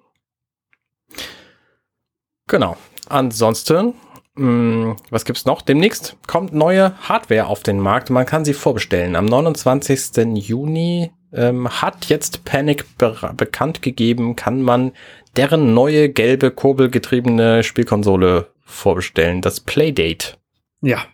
[2.47, 2.77] Genau.
[3.09, 3.95] Ansonsten,
[4.35, 5.63] mh, mm, was gibt's noch?
[5.63, 8.11] Demnächst kommt neue Hardware auf den Markt.
[8.11, 9.15] Man kann sie vorbestellen.
[9.15, 10.27] Am 29.
[10.35, 14.91] Juni ähm, hat jetzt Panic be bekannt gegeben, kann man
[15.37, 20.37] deren neue gelbe kurbelgetriebene Spielkonsole vorbestellen, das Playdate.
[20.81, 21.05] Ja,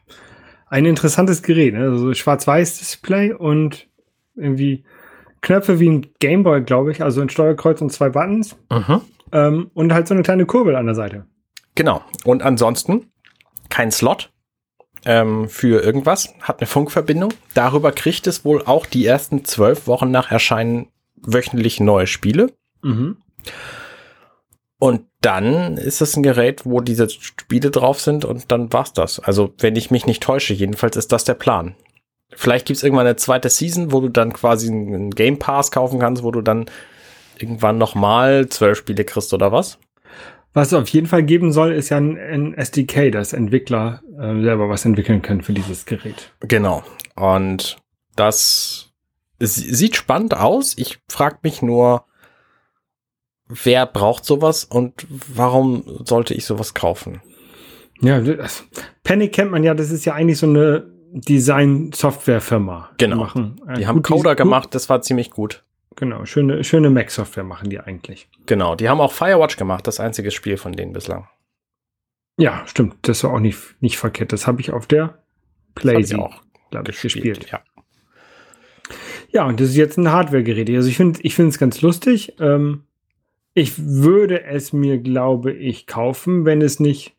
[0.68, 1.90] ein interessantes Gerät, ne?
[1.90, 3.88] also schwarz-weiß-Display und
[4.36, 4.86] irgendwie
[5.42, 9.02] Knöpfe wie ein Gameboy, glaube ich, also ein Steuerkreuz und zwei Buttons mhm.
[9.32, 11.26] ähm, und halt so eine kleine Kurbel an der Seite.
[11.76, 12.02] Genau.
[12.24, 13.12] Und ansonsten
[13.70, 14.32] kein Slot
[15.06, 17.34] ähm, für irgendwas, hat eine Funkverbindung.
[17.54, 22.54] Darüber kriegt es wohl auch die ersten zwölf Wochen nach Erscheinen wöchentlich neue Spiele.
[22.84, 23.18] Mhm.
[24.82, 29.20] Und dann ist es ein Gerät, wo diese Spiele drauf sind und dann war's das.
[29.20, 31.76] Also, wenn ich mich nicht täusche, jedenfalls ist das der Plan.
[32.32, 36.24] Vielleicht gibt's irgendwann eine zweite Season, wo du dann quasi einen Game Pass kaufen kannst,
[36.24, 36.66] wo du dann
[37.38, 39.78] irgendwann nochmal zwölf Spiele kriegst oder was.
[40.54, 44.42] Was es auf jeden Fall geben soll, ist ja ein, ein SDK, dass Entwickler äh,
[44.42, 46.34] selber was entwickeln können für dieses Gerät.
[46.40, 46.82] Genau.
[47.16, 47.78] Und
[48.16, 48.92] das
[49.38, 50.76] sieht spannend aus.
[50.76, 52.06] Ich frage mich nur,
[53.64, 57.22] wer braucht sowas und warum sollte ich sowas kaufen?
[58.02, 58.64] Ja, das,
[59.04, 62.92] Panic kennt man ja, das ist ja eigentlich so eine Design-Software-Firma.
[62.98, 63.16] Genau.
[63.16, 65.64] Die, machen, äh, die haben Coder gemacht, das war ziemlich gut.
[65.98, 68.30] Genau, schöne, schöne Mac-Software machen die eigentlich.
[68.46, 71.28] Genau, die haben auch Firewatch gemacht, das einzige Spiel von denen bislang.
[72.38, 72.96] Ja, stimmt.
[73.04, 74.32] Das war auch nicht, nicht verkehrt.
[74.32, 75.20] Das habe ich auf der
[75.76, 77.52] Playsee auch glaube ich, gespielt.
[77.52, 77.62] Ja.
[79.30, 80.70] ja, und das ist jetzt ein Hardware-Gerät.
[80.72, 82.34] Also ich finde ich es ganz lustig.
[82.40, 82.86] Ähm,
[83.54, 87.16] ich würde es mir, glaube ich, kaufen, wenn es nicht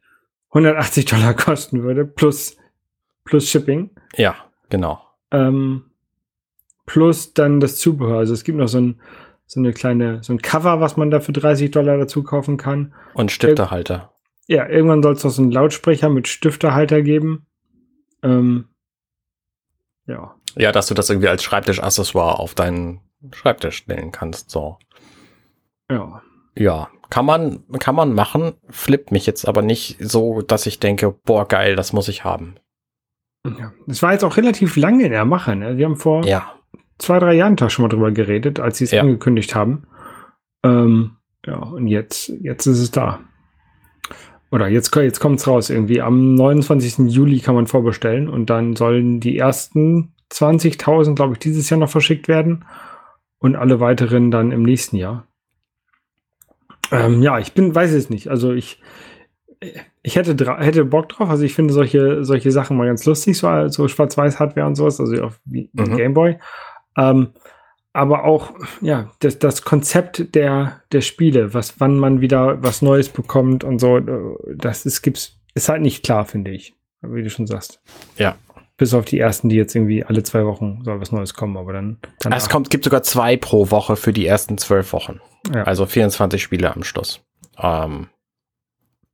[0.48, 2.56] 180 Dollar kosten würde, plus,
[3.24, 3.90] plus Shipping.
[4.16, 4.36] Ja,
[4.68, 5.00] genau.
[5.30, 5.90] Ähm,
[6.86, 8.18] plus dann das Zubehör.
[8.18, 9.00] Also es gibt noch so ein,
[9.46, 12.94] so eine kleine, so ein Cover, was man da für 30 Dollar dazu kaufen kann.
[13.14, 14.12] Und Stifterhalter.
[14.46, 17.46] Ja, irgendwann soll es noch so einen Lautsprecher mit Stifterhalter geben.
[18.22, 18.68] Ähm,
[20.06, 20.34] ja.
[20.56, 23.00] Ja, dass du das irgendwie als Schreibtischaccessoire auf deinen
[23.32, 24.78] Schreibtisch stellen kannst, so.
[25.92, 26.22] Ja.
[26.54, 31.14] Ja, kann man, kann man machen, flippt mich jetzt aber nicht so, dass ich denke,
[31.24, 32.56] boah, geil, das muss ich haben.
[33.46, 35.76] Ja, das war jetzt auch relativ lange in der Mache, ne?
[35.76, 36.52] Wir haben vor ja.
[36.98, 39.02] zwei, drei Jahren da schon mal drüber geredet, als sie es ja.
[39.02, 39.84] angekündigt haben.
[40.64, 43.20] Ähm, ja, und jetzt, jetzt ist es da.
[44.50, 47.10] Oder jetzt, jetzt kommt es raus, irgendwie am 29.
[47.10, 51.90] Juli kann man vorbestellen und dann sollen die ersten 20.000, glaube ich, dieses Jahr noch
[51.90, 52.64] verschickt werden
[53.38, 55.26] und alle weiteren dann im nächsten Jahr.
[56.92, 58.28] Ähm, ja, ich bin, weiß es nicht.
[58.28, 58.80] Also ich,
[60.02, 61.30] ich hätte, hätte Bock drauf.
[61.30, 65.22] Also ich finde solche, solche Sachen mal ganz lustig, so, so Schwarz-Weiß-Hardware und sowas, also
[65.22, 65.96] auf wie mhm.
[65.96, 66.38] Gameboy.
[66.96, 67.28] Ähm,
[67.92, 73.08] aber auch ja das, das Konzept der der Spiele, was wann man wieder was Neues
[73.08, 74.00] bekommt und so,
[74.54, 77.82] das ist gibt's ist halt nicht klar, finde ich, wie du schon sagst.
[78.16, 78.36] Ja.
[78.82, 81.72] Bis auf die ersten, die jetzt irgendwie alle zwei Wochen soll was Neues kommen, aber
[81.72, 81.98] dann.
[82.34, 85.20] Es kommt, gibt sogar zwei pro Woche für die ersten zwölf Wochen.
[85.54, 85.62] Ja.
[85.62, 87.20] Also 24 Spiele am Schluss.
[87.56, 88.08] Ähm,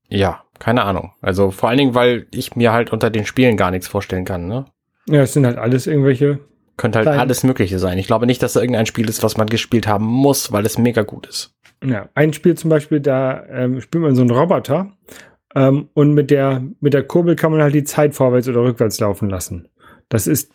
[0.08, 1.12] ja, keine Ahnung.
[1.20, 4.46] Also vor allen Dingen, weil ich mir halt unter den Spielen gar nichts vorstellen kann,
[4.46, 4.64] ne?
[5.06, 6.40] Ja, es sind halt alles irgendwelche
[6.78, 7.20] könnte halt Klein.
[7.20, 7.98] alles Mögliche sein.
[7.98, 10.78] Ich glaube nicht, dass da irgendein Spiel ist, was man gespielt haben muss, weil es
[10.78, 11.54] mega gut ist.
[11.84, 14.92] Ja, ein Spiel zum Beispiel, da ähm, spielt man so einen Roboter
[15.54, 19.00] ähm, und mit der, mit der Kurbel kann man halt die Zeit vorwärts oder rückwärts
[19.00, 19.68] laufen lassen.
[20.08, 20.52] Das ist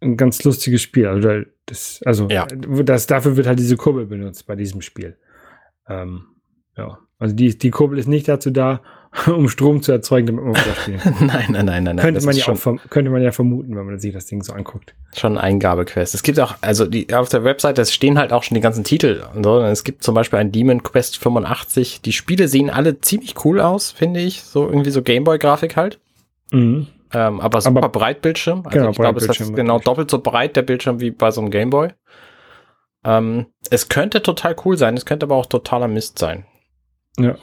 [0.00, 1.06] ein ganz lustiges Spiel.
[1.06, 2.46] Also, das, also ja.
[2.46, 5.16] das, dafür wird halt diese Kurbel benutzt bei diesem Spiel.
[5.88, 6.26] Ähm,
[6.76, 8.82] ja, also die, die Kurbel ist nicht dazu da,
[9.26, 11.14] um Strom zu erzeugen, damit man weiterspielen kann.
[11.26, 11.96] nein, nein, nein, nein.
[11.98, 14.94] Könnte, man ja auch, könnte man ja vermuten, wenn man sich das Ding so anguckt.
[15.16, 16.14] Schon Eingabequest.
[16.14, 19.24] Es gibt auch, also die, auf der Webseite stehen halt auch schon die ganzen Titel.
[19.42, 19.60] So.
[19.62, 22.02] Es gibt zum Beispiel ein Demon Quest 85.
[22.02, 24.42] Die Spiele sehen alle ziemlich cool aus, finde ich.
[24.42, 25.98] So irgendwie so Gameboy-Grafik halt.
[26.52, 26.88] Mhm.
[27.12, 28.62] Ähm, aber super aber, Breitbildschirm.
[28.64, 31.40] Also genau, ich glaube, es ist genau doppelt so breit der Bildschirm wie bei so
[31.40, 31.90] einem Gameboy.
[33.04, 36.44] Ähm, es könnte total cool sein, es könnte aber auch totaler Mist sein.
[37.18, 37.36] Ja.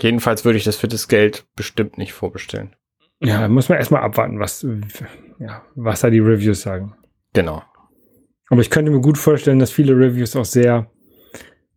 [0.00, 2.74] Jedenfalls würde ich das für das Geld bestimmt nicht vorbestellen.
[3.20, 4.64] Ja, da muss man erstmal abwarten, was,
[5.40, 6.94] ja, was da die Reviews sagen.
[7.32, 7.62] Genau.
[8.48, 10.90] Aber ich könnte mir gut vorstellen, dass viele Reviews auch sehr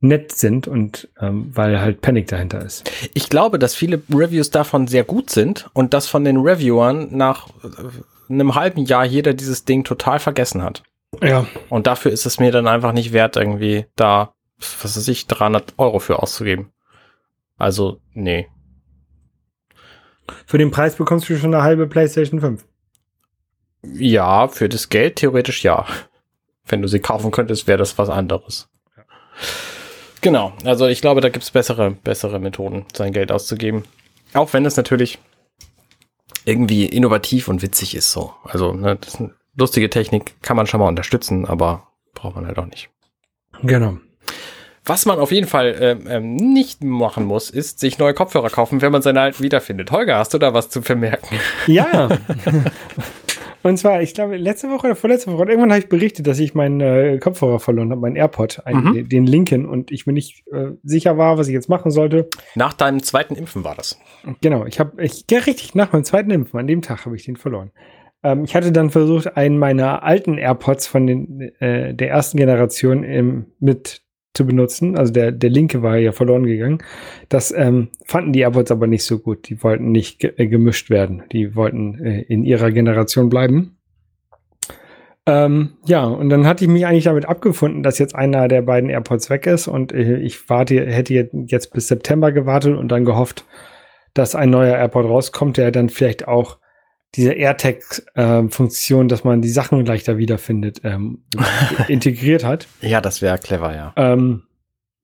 [0.01, 2.89] nett sind und ähm, weil halt Panic dahinter ist.
[3.13, 7.47] Ich glaube, dass viele Reviews davon sehr gut sind und dass von den Reviewern nach
[7.63, 10.83] äh, einem halben Jahr jeder dieses Ding total vergessen hat.
[11.21, 11.45] Ja.
[11.69, 14.33] Und dafür ist es mir dann einfach nicht wert, irgendwie da,
[14.81, 16.71] was weiß ich, 300 Euro für auszugeben.
[17.61, 18.47] Also, nee.
[20.47, 22.65] Für den Preis bekommst du schon eine halbe PlayStation 5.
[23.83, 25.85] Ja, für das Geld theoretisch ja.
[26.65, 28.67] Wenn du sie kaufen könntest, wäre das was anderes.
[28.97, 29.03] Ja.
[30.21, 33.83] Genau, also ich glaube, da gibt es bessere, bessere Methoden, sein Geld auszugeben.
[34.33, 35.19] Auch wenn es natürlich
[36.45, 38.33] irgendwie innovativ und witzig ist so.
[38.43, 42.47] Also, ne, das ist eine lustige Technik, kann man schon mal unterstützen, aber braucht man
[42.47, 42.89] halt auch nicht.
[43.61, 43.99] Genau.
[44.85, 48.81] Was man auf jeden Fall ähm, ähm, nicht machen muss, ist sich neue Kopfhörer kaufen,
[48.81, 49.91] wenn man seine alten wiederfindet.
[49.91, 51.37] Holger, hast du da was zu vermerken?
[51.67, 52.09] Ja.
[53.63, 56.55] Und zwar, ich glaube, letzte Woche oder vorletzte Woche, irgendwann habe ich berichtet, dass ich
[56.55, 59.09] meinen äh, Kopfhörer verloren habe, meinen AirPod, einen, mhm.
[59.09, 62.27] den linken, und ich mir nicht äh, sicher war, was ich jetzt machen sollte.
[62.55, 63.99] Nach deinem zweiten Impfen war das.
[64.41, 67.23] Genau, ich habe, ich, ja richtig, nach meinem zweiten Impfen, an dem Tag habe ich
[67.23, 67.71] den verloren.
[68.23, 73.03] Ähm, ich hatte dann versucht, einen meiner alten AirPods von den, äh, der ersten Generation
[73.03, 74.00] im, mit
[74.33, 74.97] zu benutzen.
[74.97, 76.79] Also der, der linke war ja verloren gegangen.
[77.29, 79.49] Das ähm, fanden die AirPods aber nicht so gut.
[79.49, 81.23] Die wollten nicht ge äh, gemischt werden.
[81.31, 83.77] Die wollten äh, in ihrer Generation bleiben.
[85.27, 88.89] Ähm, ja, und dann hatte ich mich eigentlich damit abgefunden, dass jetzt einer der beiden
[88.89, 93.45] AirPods weg ist und äh, ich warte, hätte jetzt bis September gewartet und dann gehofft,
[94.15, 96.57] dass ein neuer AirPod rauskommt, der dann vielleicht auch
[97.15, 101.23] diese AirTag-Funktion, äh, dass man die Sachen leichter wiederfindet, ähm,
[101.87, 102.67] integriert hat.
[102.81, 103.93] Ja, das wäre clever, ja.
[103.97, 104.43] Ähm,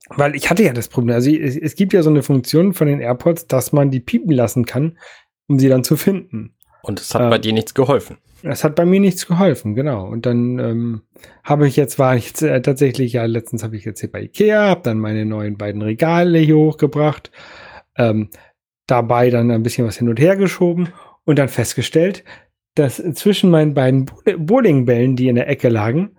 [0.10, 2.88] weil ich hatte ja das Problem, also es, es, gibt ja so eine Funktion von
[2.88, 4.98] den AirPods, dass man die piepen lassen kann,
[5.48, 6.56] um sie dann zu finden.
[6.82, 8.17] Und es hat ähm, bei dir nichts geholfen.
[8.41, 10.08] Das hat bei mir nichts geholfen, genau.
[10.08, 11.02] Und dann ähm,
[11.43, 14.22] habe ich jetzt, war ich jetzt, äh, tatsächlich, ja, letztens habe ich jetzt hier bei
[14.22, 17.32] Ikea, habe dann meine neuen beiden Regale hier hochgebracht,
[17.98, 18.30] ähm,
[18.86, 20.93] dabei dann ein bisschen was hin und her geschoben
[21.28, 22.24] und dann festgestellt,
[22.74, 24.06] dass zwischen meinen beiden
[24.38, 26.16] Bowlingbällen, die in der Ecke lagen,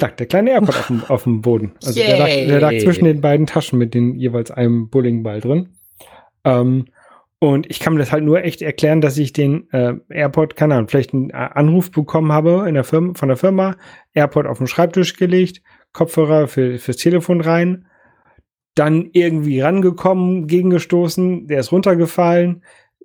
[0.00, 1.72] lag der kleine AirPod auf dem, auf dem Boden.
[1.84, 5.70] Also der lag, der lag, zwischen den beiden Taschen mit den jeweils einem Bowlingball drin.
[6.44, 6.86] Ähm,
[7.40, 10.74] und ich kann mir das halt nur echt erklären, dass ich den äh, AirPod, keine
[10.74, 13.76] Ahnung, vielleicht einen äh, Anruf bekommen habe in der Firma, von der Firma,
[14.14, 15.60] AirPod auf den Schreibtisch gelegt,
[15.92, 17.86] Kopfhörer für, fürs Telefon rein,
[18.76, 22.62] dann irgendwie rangekommen, gegengestoßen, der ist runtergefallen.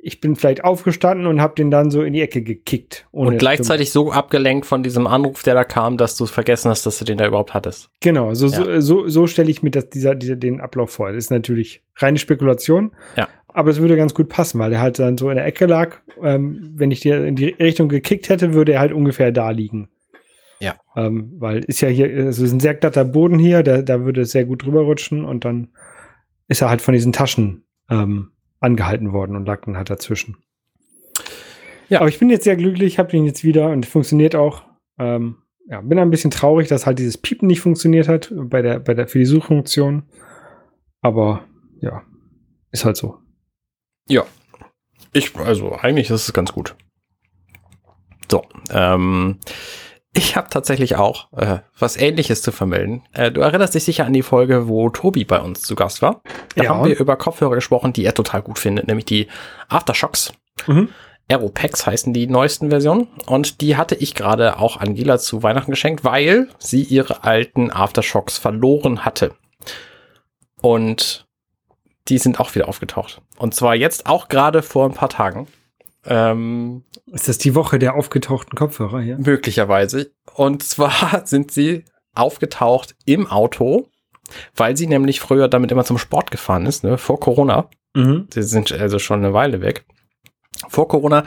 [0.07, 3.07] Ich bin vielleicht aufgestanden und habe den dann so in die Ecke gekickt.
[3.11, 6.97] und gleichzeitig so abgelenkt von diesem Anruf, der da kam, dass du vergessen hast, dass
[6.99, 7.89] du den da überhaupt hattest.
[7.99, 8.79] Genau, so, ja.
[8.79, 11.09] so, so, so stelle ich mir das, dieser, dieser, den Ablauf vor.
[11.09, 12.91] Das ist natürlich reine Spekulation.
[13.15, 15.65] Ja aber es würde ganz gut passen, weil er halt dann so in der Ecke
[15.65, 15.97] lag.
[16.21, 19.89] Ähm, wenn ich dir in die Richtung gekickt hätte, würde er halt ungefähr da liegen.
[20.59, 20.75] Ja.
[20.95, 24.21] Ähm, weil ist ja hier, es ist ein sehr glatter Boden hier, da, da würde
[24.21, 25.69] es sehr gut drüber rutschen und dann
[26.47, 30.37] ist er halt von diesen Taschen ähm, angehalten worden und lag dann halt dazwischen.
[31.89, 31.99] Ja.
[31.99, 34.63] Aber ich bin jetzt sehr glücklich, habe ihn jetzt wieder und funktioniert auch.
[34.99, 35.37] Ähm,
[35.69, 38.93] ja, bin ein bisschen traurig, dass halt dieses Piepen nicht funktioniert hat bei der, bei
[38.93, 40.03] der, für die Suchfunktion.
[41.01, 41.45] Aber
[41.81, 42.03] ja,
[42.71, 43.17] ist halt so.
[44.09, 44.25] Ja.
[45.13, 46.75] Ich, also eigentlich ist es ganz gut.
[48.29, 49.39] So, ähm,
[50.17, 53.03] ich habe tatsächlich auch äh, was Ähnliches zu vermelden.
[53.13, 56.21] Äh, du erinnerst dich sicher an die Folge, wo Tobi bei uns zu Gast war.
[56.55, 56.69] Da ja.
[56.69, 59.27] haben wir über Kopfhörer gesprochen, die er total gut findet, nämlich die
[59.69, 60.33] Aftershocks.
[60.65, 60.89] Mhm.
[61.29, 63.07] Aeropex heißen die neuesten Versionen.
[63.25, 68.37] Und die hatte ich gerade auch Angela zu Weihnachten geschenkt, weil sie ihre alten Aftershocks
[68.37, 69.35] verloren hatte.
[70.61, 71.27] Und
[72.07, 73.21] die sind auch wieder aufgetaucht.
[73.37, 75.47] Und zwar jetzt auch gerade vor ein paar Tagen.
[76.07, 79.17] Ähm, ist das die Woche der aufgetauchten Kopfhörer hier?
[79.17, 80.11] Möglicherweise.
[80.33, 83.87] Und zwar sind sie aufgetaucht im Auto,
[84.55, 87.69] weil sie nämlich früher damit immer zum Sport gefahren ist, ne, vor Corona.
[87.93, 88.27] Mhm.
[88.33, 89.85] Sie sind also schon eine Weile weg.
[90.67, 91.23] Vor Corona.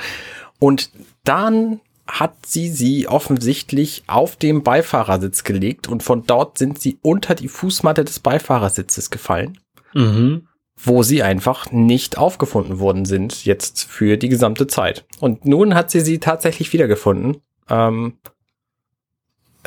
[0.59, 0.91] Und
[1.25, 7.37] dann hat sie sie offensichtlich auf dem Beifahrersitz gelegt und von dort sind sie unter
[7.37, 9.59] die Fußmatte des Beifahrersitzes gefallen.
[9.95, 10.49] Mhm
[10.83, 15.05] wo sie einfach nicht aufgefunden worden sind, jetzt für die gesamte Zeit.
[15.21, 17.39] Und nun hat sie sie tatsächlich wiedergefunden.
[17.69, 18.15] Ähm,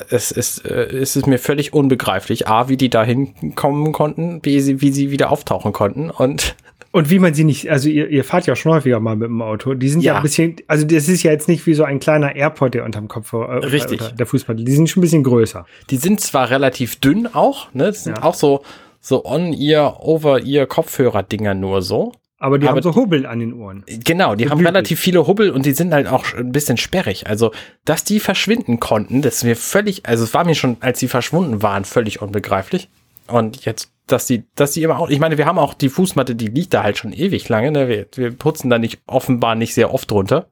[0.09, 4.59] es ist, äh, es ist mir völlig unbegreiflich, A, wie die da hinkommen konnten, wie
[4.59, 6.55] sie, wie sie wieder auftauchen konnten und
[6.91, 9.41] und wie man sie nicht, also ihr, ihr fahrt ja schon häufiger mal mit dem
[9.41, 9.73] Auto.
[9.73, 11.99] Die sind ja, ja ein bisschen, also das ist ja jetzt nicht wie so ein
[11.99, 13.99] kleiner Airport, der unterm Kopf, äh, Richtig.
[14.15, 14.55] der Fußball.
[14.55, 15.65] Die sind schon ein bisschen größer.
[15.89, 17.85] Die sind zwar relativ dünn auch, ne?
[17.85, 18.23] Das sind ja.
[18.23, 18.61] auch so,
[19.03, 22.13] so On-Ear, Over-Ear-Kopfhörer-Dinger nur so.
[22.39, 23.83] Aber die aber haben so Hubbel an den Ohren.
[23.85, 24.73] Genau, die so haben blütig.
[24.73, 27.27] relativ viele Hubbel und die sind halt auch ein bisschen sperrig.
[27.27, 27.51] Also,
[27.85, 31.07] dass die verschwinden konnten, das ist mir völlig, also es war mir schon, als sie
[31.07, 32.89] verschwunden waren, völlig unbegreiflich.
[33.27, 36.35] Und jetzt, dass die, dass die immer auch, ich meine, wir haben auch die Fußmatte,
[36.35, 37.87] die liegt da halt schon ewig lange, ne?
[37.87, 40.47] wir, wir putzen da nicht, offenbar nicht sehr oft drunter.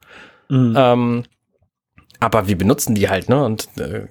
[0.49, 0.73] Mhm.
[0.77, 1.23] Ähm,
[2.21, 3.43] aber wir benutzen die halt, ne?
[3.43, 4.05] Und äh,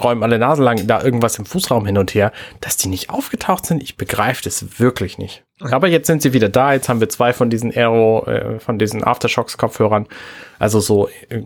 [0.00, 2.30] räumen alle Nase lang da irgendwas im Fußraum hin und her.
[2.60, 5.42] Dass die nicht aufgetaucht sind, ich begreife das wirklich nicht.
[5.60, 6.72] Aber jetzt sind sie wieder da.
[6.72, 10.06] Jetzt haben wir zwei von diesen Aero, äh, von diesen Aftershocks-Kopfhörern.
[10.60, 11.42] Also so, äh,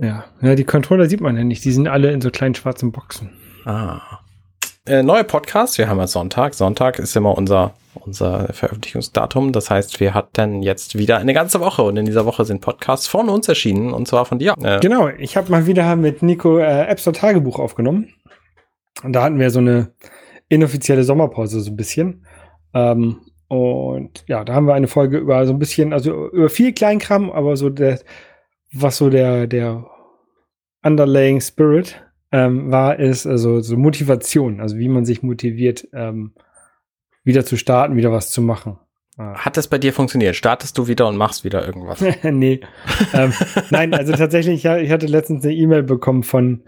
[0.01, 0.25] Ja.
[0.41, 1.65] ja, die Controller sieht man ja nicht.
[1.65, 3.31] Die sind alle in so kleinen schwarzen Boxen.
[3.65, 4.01] Ah.
[4.87, 5.79] Äh, neue Podcast.
[5.79, 6.55] Wir haben ja Sonntag.
[6.55, 9.53] Sonntag ist immer unser, unser Veröffentlichungsdatum.
[9.53, 13.07] Das heißt, wir hatten jetzt wieder eine ganze Woche und in dieser Woche sind Podcasts
[13.07, 14.55] von uns erschienen und zwar von dir.
[14.63, 15.09] Äh, genau.
[15.09, 18.13] Ich habe mal wieder mit Nico äh, App Store Tagebuch aufgenommen.
[19.03, 19.93] Und da hatten wir so eine
[20.49, 22.27] inoffizielle Sommerpause so ein bisschen.
[22.75, 26.73] Ähm, und ja, da haben wir eine Folge über so ein bisschen, also über viel
[26.73, 28.01] Kleinkram, aber so der,
[28.73, 29.87] was so der, der
[30.83, 36.35] underlaying Spirit ähm, war, ist also so Motivation, also wie man sich motiviert, ähm,
[37.23, 38.79] wieder zu starten, wieder was zu machen.
[39.17, 40.35] Hat das bei dir funktioniert?
[40.35, 42.05] Startest du wieder und machst wieder irgendwas?
[42.25, 42.61] nee.
[43.15, 43.33] ähm,
[43.71, 46.65] nein, also tatsächlich, ja, ich hatte letztens eine E-Mail bekommen von,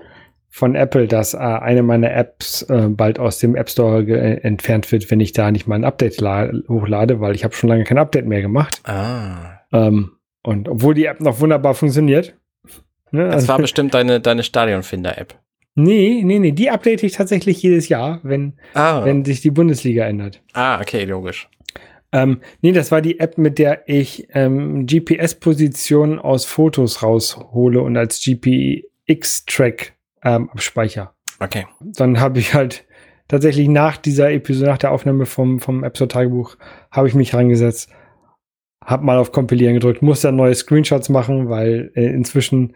[0.56, 4.02] von Apple, dass äh, eine meiner Apps äh, bald aus dem App Store
[4.42, 7.84] entfernt wird, wenn ich da nicht mal ein Update hochlade, weil ich habe schon lange
[7.84, 8.80] kein Update mehr gemacht.
[8.84, 9.58] Ah.
[9.70, 12.34] Ähm, und obwohl die App noch wunderbar funktioniert.
[13.10, 15.34] Ne, das also, war bestimmt deine, deine Stadionfinder-App.
[15.74, 19.04] Nee, nee, nee, die update ich tatsächlich jedes Jahr, wenn, ah.
[19.04, 20.40] wenn sich die Bundesliga ändert.
[20.54, 21.50] Ah, okay, logisch.
[22.12, 27.98] Ähm, nee, das war die App, mit der ich ähm, GPS-Positionen aus Fotos raushole und
[27.98, 29.95] als GPX-Track
[30.26, 31.14] ähm, abspeicher.
[31.38, 31.66] Okay.
[31.80, 32.84] Dann habe ich halt
[33.28, 36.56] tatsächlich nach dieser Episode, nach der Aufnahme vom, vom App Store Tagebuch,
[36.90, 37.90] habe ich mich reingesetzt,
[38.84, 42.74] habe mal auf Kompilieren gedrückt, musste dann neue Screenshots machen, weil äh, inzwischen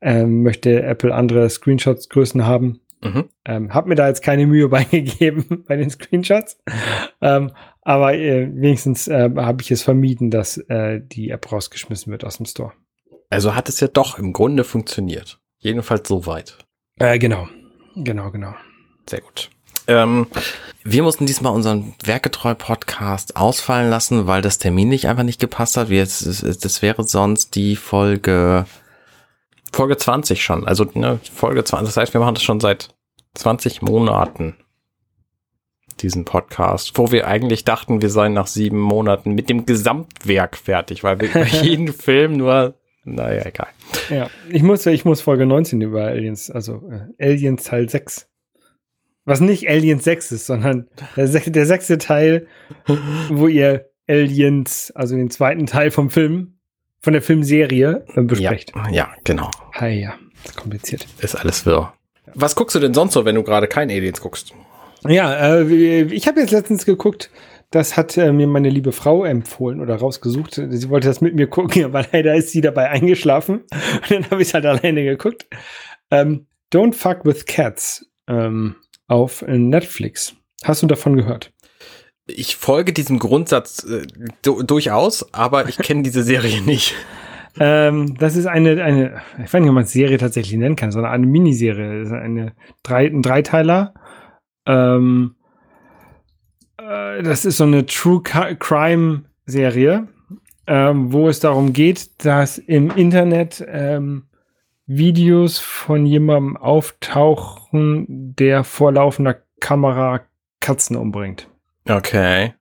[0.00, 2.80] ähm, möchte Apple andere Screenshots-Größen haben.
[3.02, 3.28] Mhm.
[3.44, 6.58] Ähm, hab mir da jetzt keine Mühe beigegeben bei den Screenshots.
[7.20, 7.50] ähm,
[7.82, 12.36] aber äh, wenigstens äh, habe ich es vermieden, dass äh, die App rausgeschmissen wird aus
[12.36, 12.72] dem Store.
[13.30, 15.40] Also hat es ja doch im Grunde funktioniert.
[15.58, 16.58] Jedenfalls soweit.
[16.98, 17.48] Äh, genau.
[17.96, 18.54] Genau, genau.
[19.08, 19.50] Sehr gut.
[19.86, 20.26] Ähm,
[20.82, 25.90] wir mussten diesmal unseren Werketreu-Podcast ausfallen lassen, weil das Termin nicht einfach nicht gepasst hat.
[25.90, 28.66] Wir, das wäre sonst die Folge
[29.74, 30.66] Folge 20 schon.
[30.66, 31.88] Also ne, Folge 20.
[31.88, 32.94] Das heißt, wir machen das schon seit
[33.34, 34.56] 20 Monaten.
[36.00, 41.04] Diesen Podcast, wo wir eigentlich dachten, wir seien nach sieben Monaten mit dem Gesamtwerk fertig,
[41.04, 42.74] weil wir über jeden Film nur,
[43.04, 43.68] naja, egal.
[44.08, 46.82] Ja, ich muss, ich muss Folge 19 über Aliens, also
[47.18, 48.28] äh, Aliens Teil 6.
[49.26, 52.46] Was nicht Aliens 6 ist, sondern der, der sechste Teil,
[53.28, 56.54] wo ihr Aliens, also den zweiten Teil vom Film,
[57.00, 58.72] von der Filmserie äh, besprecht.
[58.74, 59.50] Ja, ja, genau.
[59.74, 61.06] Hi, ja, ist kompliziert.
[61.20, 61.92] Ist alles wirr.
[62.34, 64.54] Was guckst du denn sonst so, wenn du gerade kein Aliens guckst?
[65.06, 67.30] Ja, äh, ich habe jetzt letztens geguckt,
[67.74, 70.54] das hat äh, mir meine liebe Frau empfohlen oder rausgesucht.
[70.54, 73.62] Sie wollte das mit mir gucken, aber leider ist sie dabei eingeschlafen.
[73.62, 75.46] Und dann habe ich es halt alleine geguckt.
[76.10, 80.34] Ähm, Don't Fuck with Cats ähm, auf Netflix.
[80.64, 81.52] Hast du davon gehört?
[82.26, 84.06] ich folge diesem Grundsatz äh,
[84.42, 86.94] durchaus, aber ich kenne diese Serie nicht.
[87.60, 90.90] Ähm, das ist eine, eine, ich weiß nicht, ob man es Serie tatsächlich nennen kann,
[90.90, 92.00] sondern eine Miniserie.
[92.00, 92.52] Das ist eine
[92.82, 93.94] drei, ein Dreiteiler.
[94.66, 95.43] Ähm, äh,
[97.22, 100.08] das ist so eine True Crime Serie,
[100.66, 104.24] ähm, wo es darum geht, dass im Internet ähm,
[104.86, 110.20] Videos von jemandem auftauchen, der vor laufender Kamera
[110.60, 111.48] Katzen umbringt.
[111.88, 112.54] Okay.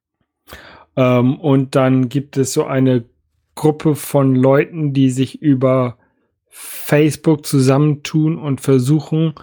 [0.96, 3.06] Ähm, und dann gibt es so eine
[3.56, 5.98] Gruppe von Leuten, die sich über
[6.50, 9.36] Facebook zusammentun und versuchen,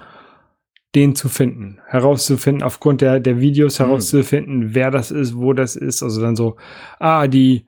[0.94, 3.86] den zu finden, herauszufinden, aufgrund der, der Videos hm.
[3.86, 6.02] herauszufinden, wer das ist, wo das ist.
[6.02, 6.56] Also dann so,
[6.98, 7.66] ah, die,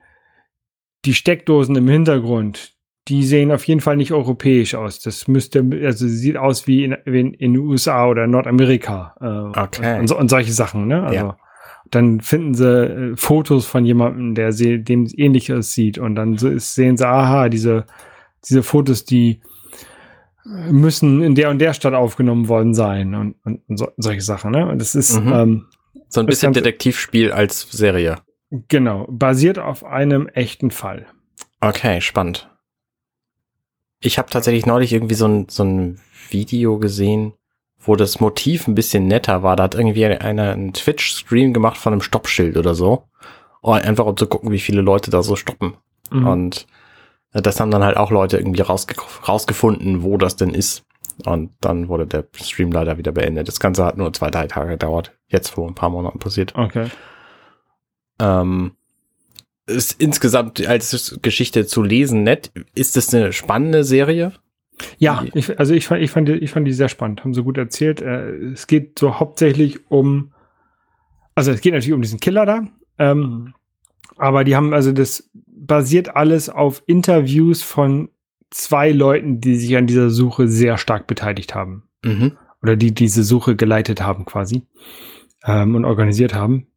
[1.05, 2.73] die Steckdosen im Hintergrund,
[3.07, 4.99] die sehen auf jeden Fall nicht europäisch aus.
[4.99, 9.15] Das müsste, also sieht aus wie in, in, in den USA oder Nordamerika.
[9.19, 9.99] Äh, okay.
[9.99, 11.03] Und, und, solche Sachen, ne?
[11.03, 11.37] Also, ja
[11.93, 16.49] dann finden sie äh, Fotos von jemandem, der sie, dem ähnlich aussieht und dann so
[16.49, 17.85] ist, sehen sie, aha, diese,
[18.47, 19.41] diese Fotos, die
[20.45, 24.51] müssen in der und der Stadt aufgenommen worden sein und, und, und so, solche Sachen.
[24.51, 24.67] Ne?
[24.67, 25.33] Und das ist mhm.
[25.33, 25.65] ähm,
[26.09, 28.17] so ein bisschen Detektivspiel als Serie.
[28.67, 31.07] Genau, basiert auf einem echten Fall.
[31.59, 32.49] Okay, spannend.
[33.99, 37.33] Ich habe tatsächlich neulich irgendwie so ein, so ein Video gesehen,
[37.79, 39.55] wo das Motiv ein bisschen netter war.
[39.55, 43.05] Da hat irgendwie einer einen Twitch-Stream gemacht von einem Stoppschild oder so.
[43.61, 45.77] Und einfach um zu gucken, wie viele Leute da so stoppen.
[46.11, 46.27] Mhm.
[46.27, 46.67] Und
[47.33, 48.95] das haben dann halt auch Leute irgendwie rausge
[49.27, 50.83] rausgefunden, wo das denn ist.
[51.25, 53.47] Und dann wurde der Stream leider wieder beendet.
[53.47, 55.13] Das Ganze hat nur zwei, drei Tage gedauert.
[55.27, 56.55] Jetzt vor ein paar Monaten passiert.
[56.55, 56.87] Okay.
[58.19, 58.71] Ähm,
[59.65, 62.51] ist insgesamt als Geschichte zu lesen nett.
[62.75, 64.33] Ist es eine spannende Serie?
[64.97, 67.57] Ja, ich, also ich fand, ich, fand, ich fand die sehr spannend, haben sie gut
[67.57, 68.01] erzählt.
[68.01, 70.33] Äh, es geht so hauptsächlich um,
[71.35, 72.67] also es geht natürlich um diesen Killer da,
[72.97, 73.53] ähm,
[74.17, 78.09] aber die haben, also das basiert alles auf Interviews von
[78.49, 81.83] zwei Leuten, die sich an dieser Suche sehr stark beteiligt haben.
[82.03, 82.33] Mhm.
[82.61, 84.63] Oder die diese Suche geleitet haben quasi
[85.45, 86.67] ähm, und organisiert haben.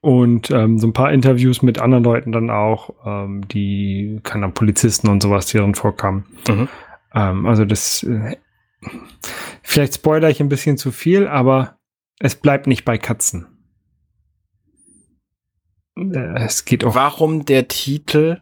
[0.00, 5.08] Und ähm, so ein paar Interviews mit anderen Leuten dann auch, ähm, die, dann Polizisten
[5.08, 6.24] und sowas, die drin vorkamen.
[6.48, 6.68] Mhm.
[7.14, 8.36] Ähm, also das, äh,
[9.62, 11.78] vielleicht spoiler ich ein bisschen zu viel, aber
[12.18, 13.46] es bleibt nicht bei Katzen.
[15.96, 16.94] Äh, es geht auch.
[16.94, 18.40] Warum der Titel?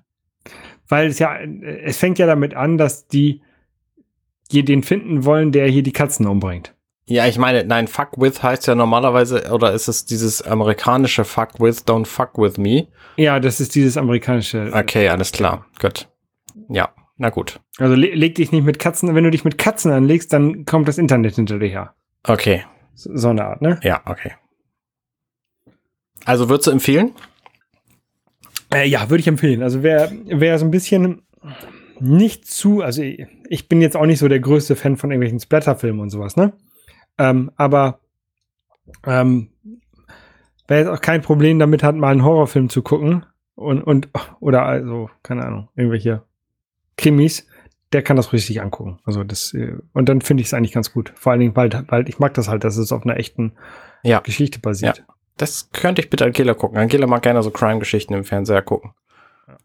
[0.88, 3.42] Weil es ja, es fängt ja damit an, dass die
[4.50, 6.74] hier den finden wollen, der hier die Katzen umbringt.
[7.06, 11.60] Ja, ich meine, nein, fuck with heißt ja normalerweise, oder ist es dieses amerikanische fuck
[11.60, 12.88] with, don't fuck with me?
[13.16, 14.70] Ja, das ist dieses amerikanische.
[14.72, 16.08] Okay, alles klar, gut.
[16.68, 17.60] Ja, Na gut.
[17.76, 20.88] Also le leg dich nicht mit Katzen, wenn du dich mit Katzen anlegst, dann kommt
[20.88, 21.94] das Internet hinter dir her.
[22.22, 22.64] Okay.
[22.94, 23.78] So, so eine Art, ne?
[23.82, 24.32] Ja, okay.
[26.24, 27.12] Also würdest du empfehlen?
[28.72, 29.62] Äh, ja, würde ich empfehlen.
[29.62, 31.22] Also wer, wer so ein bisschen
[31.98, 35.40] nicht zu, also ich, ich bin jetzt auch nicht so der größte Fan von irgendwelchen
[35.40, 36.52] Splatterfilmen und sowas, ne?
[37.18, 38.00] Ähm, aber
[39.04, 39.48] ähm,
[40.68, 44.08] wer jetzt auch kein Problem damit hat, mal einen Horrorfilm zu gucken und, und
[44.40, 46.22] oder also, keine Ahnung, irgendwelche
[46.96, 47.46] Krimis,
[47.92, 48.98] der kann das richtig angucken.
[49.04, 51.12] Also das, äh, und dann finde ich es eigentlich ganz gut.
[51.16, 53.52] Vor allen Dingen, weil, weil ich mag das halt, dass es auf einer echten
[54.02, 54.20] Ja.
[54.20, 54.98] Geschichte basiert.
[55.06, 55.14] Ja.
[55.40, 56.76] Das könnte ich bitte Angela gucken.
[56.76, 58.92] Angela mag gerne so Crime-Geschichten im Fernseher gucken.
[59.48, 59.56] Ja.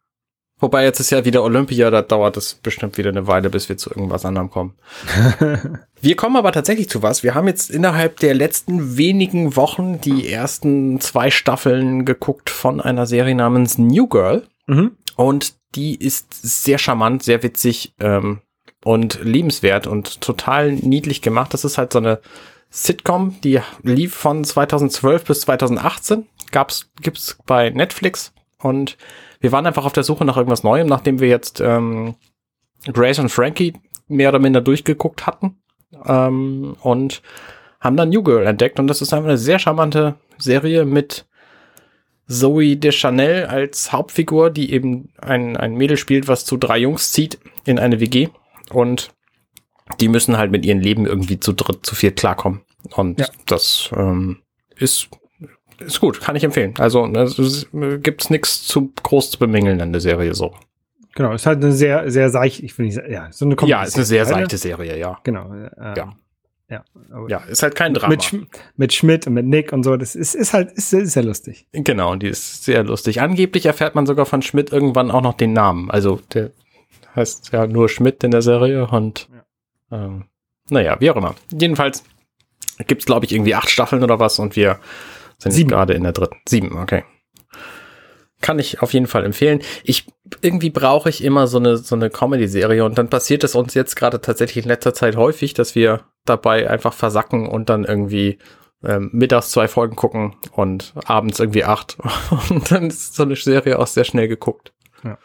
[0.57, 3.75] Wobei jetzt ist ja wieder Olympia, da dauert es bestimmt wieder eine Weile, bis wir
[3.75, 4.75] zu irgendwas anderem kommen.
[5.99, 7.23] Wir kommen aber tatsächlich zu was.
[7.23, 13.07] Wir haben jetzt innerhalb der letzten wenigen Wochen die ersten zwei Staffeln geguckt von einer
[13.07, 14.43] Serie namens New Girl.
[14.67, 14.91] mhm.
[15.17, 18.41] Und die ist sehr charmant, sehr witzig ähm,
[18.83, 21.53] und liebenswert und total niedlich gemacht.
[21.53, 22.19] Das ist halt so eine
[22.75, 26.27] Sitcom, die lief von 2012 bis 2018.
[26.51, 28.33] Gab's, gibt's bei Netflix.
[28.59, 28.97] Und
[29.39, 32.15] wir waren einfach auf der Suche nach irgendwas Neuem, nachdem wir jetzt ähm,
[32.91, 33.75] Grace und Frankie
[34.09, 35.55] mehr oder minder durchgeguckt hatten.
[36.05, 37.21] Ähm, und
[37.79, 38.77] haben dann New Girl entdeckt.
[38.77, 41.25] Und das ist einfach eine sehr charmante Serie mit
[42.27, 47.39] Zoe Deschanel als Hauptfigur, die eben ein, ein Mädel spielt, was zu drei Jungs zieht
[47.63, 48.27] in eine WG.
[48.73, 49.14] Und
[49.99, 52.61] die müssen halt mit ihrem Leben irgendwie zu dritt, zu viert klarkommen.
[52.95, 53.27] Und Ja.
[53.47, 54.37] das ähm,
[54.77, 55.09] ist,
[55.79, 56.73] ist gut, kann ich empfehlen.
[56.77, 57.29] Also ne,
[58.01, 60.53] gibt's nichts zu groß zu bemängeln an der Serie so.
[61.15, 64.03] Genau, ist halt eine sehr, sehr seicht, ich sagen, ja, so eine ja, ist eine
[64.05, 65.19] sehr seichte Serie, ja.
[65.23, 65.53] Genau.
[65.53, 66.13] Äh, Ja.
[66.67, 66.83] Ja,
[67.27, 68.09] Ja, ist halt kein Drama.
[68.09, 71.13] Mit, Schm- mit Schmidt und mit Nick und so, das ist, ist halt, ist, ist
[71.13, 71.67] sehr lustig.
[71.73, 73.21] Genau, und die ist sehr lustig.
[73.21, 75.91] Angeblich erfährt man sogar von Schmidt irgendwann auch noch den Namen.
[75.91, 76.49] Also der
[77.15, 79.29] heißt ja nur Schmidt in der Serie und
[79.95, 80.25] ähm,
[80.69, 81.35] naja, wie auch immer.
[81.51, 82.03] Jedenfalls
[82.87, 84.79] gibt's glaube ich, irgendwie acht Staffeln oder was und wir
[85.37, 85.69] sind Sieben.
[85.69, 86.37] gerade in der dritten.
[86.47, 87.03] Sieben, okay.
[88.41, 89.61] Kann ich auf jeden Fall empfehlen.
[89.83, 90.07] Ich
[90.41, 93.95] irgendwie brauche ich immer so eine so eine Comedy-Serie und dann passiert es uns jetzt
[93.95, 98.39] gerade tatsächlich in letzter Zeit häufig, dass wir dabei einfach versacken und dann irgendwie
[98.83, 101.97] ähm, mittags zwei Folgen gucken und abends irgendwie acht.
[102.49, 104.73] Und dann ist so eine Serie auch sehr schnell geguckt.
[105.03, 105.17] Ja.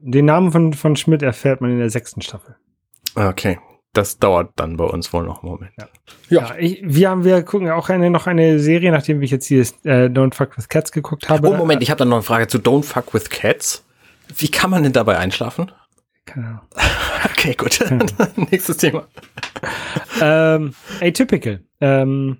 [0.00, 2.56] Den Namen von, von Schmidt erfährt man in der sechsten Staffel.
[3.16, 3.58] Okay.
[3.92, 5.72] Das dauert dann bei uns wohl noch einen Moment.
[5.78, 5.88] Ja.
[6.28, 6.40] Ja.
[6.48, 9.48] Ja, ich, wir haben, wir gucken ja auch eine, noch eine Serie, nachdem ich jetzt
[9.48, 11.48] dieses äh, Don't Fuck with Cats geguckt habe.
[11.48, 13.84] Oh, Moment, ich habe dann noch eine Frage zu Don't Fuck with Cats.
[14.36, 15.72] Wie kann man denn dabei einschlafen?
[16.26, 16.60] Keine Ahnung.
[17.24, 17.78] Okay, gut.
[18.50, 19.06] Nächstes Thema.
[20.20, 21.60] ähm, Atypical.
[21.80, 22.38] Ähm,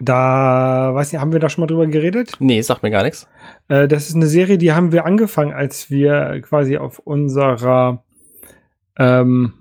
[0.00, 2.32] da, weiß nicht, haben wir da schon mal drüber geredet?
[2.38, 3.28] Nee, sagt mir gar nichts.
[3.68, 8.02] Äh, das ist eine Serie, die haben wir angefangen, als wir quasi auf unserer
[8.98, 9.52] ähm,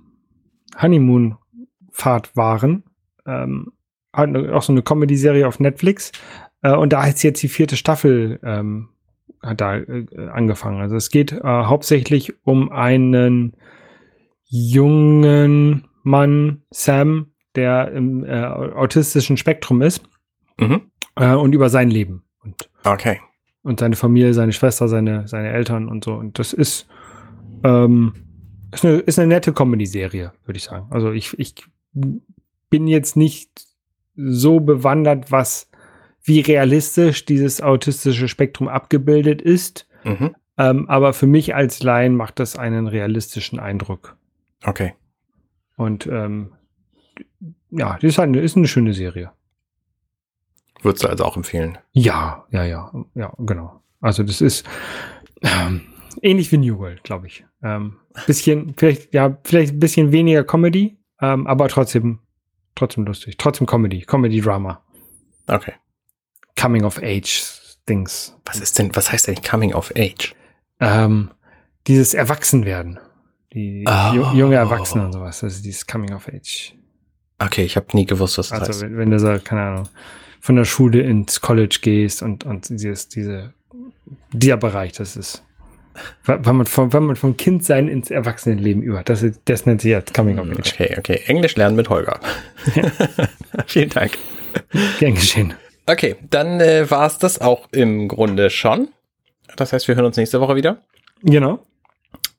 [0.81, 2.83] Honeymoon-Fahrt waren.
[3.25, 3.71] Ähm,
[4.13, 6.11] hat eine- auch so eine Comedy-Serie auf Netflix.
[6.61, 8.89] Äh, und da ist jetzt die vierte Staffel ähm,
[9.41, 10.81] hat da äh, angefangen.
[10.81, 13.55] Also es geht äh, hauptsächlich um einen
[14.47, 20.03] jungen Mann, Sam, der im äh, autistischen Spektrum ist
[20.59, 20.81] Mhm.
[21.15, 22.23] äh, und über sein Leben.
[22.43, 23.19] Und Okay.
[23.63, 26.13] und seine Familie, seine Schwester, seine, seine Eltern und so.
[26.13, 26.87] Und das ist,
[27.63, 28.13] ähm,
[28.75, 30.87] ist, eine, ist eine nette Comedy-Serie, würde ich sagen.
[30.89, 31.55] Also ich, ich
[31.93, 33.65] bin jetzt nicht
[34.15, 35.69] so bewandert, was
[36.23, 39.87] wie realistisch dieses autistische Spektrum abgebildet ist.
[40.03, 40.35] Mhm.
[40.57, 44.17] Ähm, aber für mich als Laien macht das einen realistischen Eindruck.
[44.63, 44.95] Okay.
[45.77, 46.53] Und ähm,
[47.69, 49.31] ja, die ist, halt eine, ist eine schöne Serie.
[50.81, 51.77] Würdest du also auch empfehlen?
[51.91, 53.81] Ja, ja, ja, ja, genau.
[54.01, 54.65] Also das ist
[55.41, 55.81] ähm,
[56.21, 57.45] ähnlich wie New World, glaube ich.
[57.63, 57.97] Ähm,
[58.27, 62.19] bisschen, vielleicht, ja, vielleicht ein bisschen weniger Comedy, ähm, aber trotzdem,
[62.75, 63.37] trotzdem lustig.
[63.37, 64.81] Trotzdem Comedy, Comedy-Drama.
[65.47, 65.73] Okay.
[66.59, 67.43] Coming of Age
[67.87, 68.35] Dings.
[68.45, 70.33] Was ist denn, was heißt eigentlich Coming of Age?
[70.79, 71.31] Ähm,
[71.87, 72.99] dieses Erwachsenwerden.
[73.53, 73.91] Die Oh.
[74.13, 75.43] ju- junge Erwachsene und sowas.
[75.43, 76.73] Also dieses Coming of Age.
[77.39, 78.81] Okay, ich habe nie gewusst, was das Also heißt.
[78.83, 79.89] wenn, wenn du so, keine Ahnung,
[80.39, 83.53] von der Schule ins College gehst und, und dieses, diese,
[84.31, 85.43] dieser Bereich, das ist,
[86.25, 89.91] wenn man vom, wenn man vom Kindsein ins Erwachsenenleben über, das, ist, das nennt sich
[89.91, 90.73] jetzt Coming of Age.
[90.73, 91.21] Okay, okay.
[91.27, 92.19] Englisch lernen mit Holger.
[93.67, 94.17] Vielen Dank.
[94.99, 95.53] Gern geschehen.
[95.87, 98.89] Okay, dann äh, war es das auch im Grunde schon.
[99.55, 100.81] Das heißt, wir hören uns nächste Woche wieder.
[101.21, 101.59] Genau.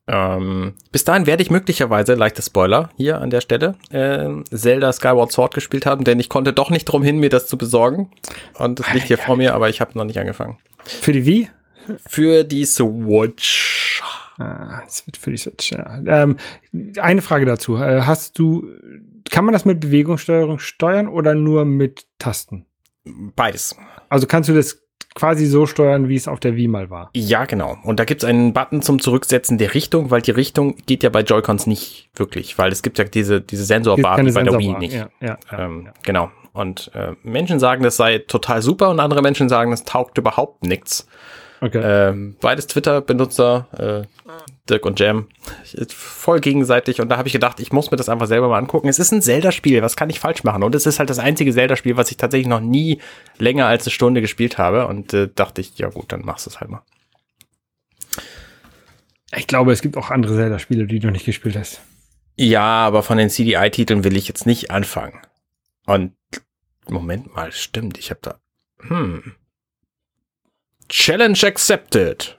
[0.09, 5.33] Ähm, bis dahin werde ich möglicherweise, leichter Spoiler hier an der Stelle, äh, Zelda Skyward
[5.33, 8.11] Sword gespielt haben, denn ich konnte doch nicht drum hin, mir das zu besorgen.
[8.55, 10.59] Und das liegt hier vor mir, aber ich habe noch nicht angefangen.
[10.85, 11.49] Für die Wie?
[12.07, 14.03] Für die Switch.
[14.39, 16.01] Ah, das wird für die Switch, ja.
[16.07, 16.37] Ähm,
[16.99, 17.77] eine Frage dazu.
[17.77, 18.69] Äh, Hast du,
[19.31, 22.67] kann man das mit Bewegungssteuerung steuern oder nur mit Tasten?
[23.05, 23.77] Beides.
[24.09, 24.83] Also kannst du das
[25.15, 27.11] quasi so steuern, wie es auf der Wii mal war.
[27.15, 27.79] Ja, genau.
[27.83, 31.23] Und da gibt's einen Button zum Zurücksetzen der Richtung, weil die Richtung geht ja bei
[31.23, 34.79] Joy-Cons nicht wirklich, weil es gibt ja diese, diese Sensorbar bei der Wii Sensorbar.
[34.79, 34.93] nicht.
[34.95, 35.93] Ja, ja, ähm, ja.
[36.05, 36.31] Genau.
[36.53, 40.65] Und äh, Menschen sagen, das sei total super und andere Menschen sagen, das taugt überhaupt
[40.65, 41.07] nichts.
[41.61, 41.81] Okay.
[41.83, 44.31] Ähm, beides Twitter-Benutzer, äh,
[44.69, 45.29] Dirk und Jam,
[45.89, 47.01] voll gegenseitig.
[47.01, 48.89] Und da habe ich gedacht, ich muss mir das einfach selber mal angucken.
[48.89, 50.63] Es ist ein Zelda-Spiel, was kann ich falsch machen?
[50.63, 53.01] Und es ist halt das einzige Zelda-Spiel, was ich tatsächlich noch nie
[53.39, 54.87] länger als eine Stunde gespielt habe.
[54.87, 56.83] Und äh, dachte ich, ja gut, dann machst du es halt mal.
[59.35, 61.81] Ich glaube, es gibt auch andere Zelda-Spiele, die du nicht gespielt hast.
[62.37, 65.21] Ja, aber von den CDI-Titeln will ich jetzt nicht anfangen.
[65.87, 66.13] Und
[66.89, 68.39] Moment mal, stimmt, ich habe da.
[68.81, 69.35] Hm.
[70.89, 72.39] Challenge accepted.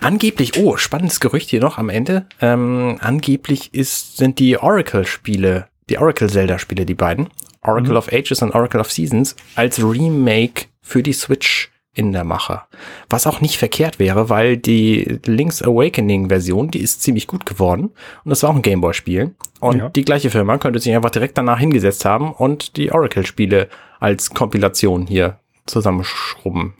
[0.00, 2.26] Angeblich, oh, spannendes Gerücht hier noch am Ende.
[2.40, 7.28] Ähm, angeblich ist, sind die Oracle-Spiele, die Oracle-Zelda-Spiele, die beiden,
[7.62, 7.96] Oracle Mhm.
[7.96, 12.62] of Ages und Oracle of Seasons, als Remake für die Switch in der Mache.
[13.08, 17.84] Was auch nicht verkehrt wäre, weil die Link's Awakening-Version, die ist ziemlich gut geworden.
[18.24, 19.34] Und das war auch ein Gameboy-Spiel.
[19.60, 19.88] Und Ja.
[19.90, 23.68] die gleiche Firma könnte sich einfach direkt danach hingesetzt haben und die Oracle-Spiele
[24.00, 26.74] als Kompilation hier zusammenschrubben.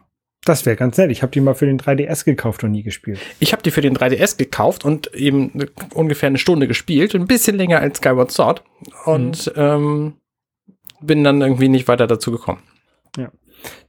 [0.45, 1.11] Das wäre ganz nett.
[1.11, 3.19] Ich habe die mal für den 3DS gekauft und nie gespielt.
[3.41, 7.27] Ich habe die für den 3DS gekauft und eben ne- ungefähr eine Stunde gespielt, ein
[7.27, 8.63] bisschen länger als Skyward Sword
[9.07, 10.15] und ähm,
[11.01, 12.61] bin dann irgendwie nicht weiter dazu gekommen.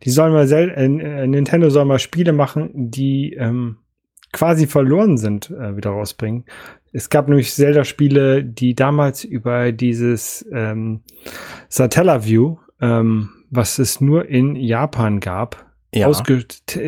[0.03, 3.77] Die sollen mal sel äh, äh, Nintendo soll mal Spiele machen, die ähm,
[4.31, 6.45] quasi verloren sind, äh, wieder rausbringen.
[6.93, 11.01] Es gab nämlich Zelda-Spiele, die damals über dieses ähm,
[11.67, 15.64] Satellaview, ähm, was es nur in Japan gab,
[16.01, 16.07] Ja.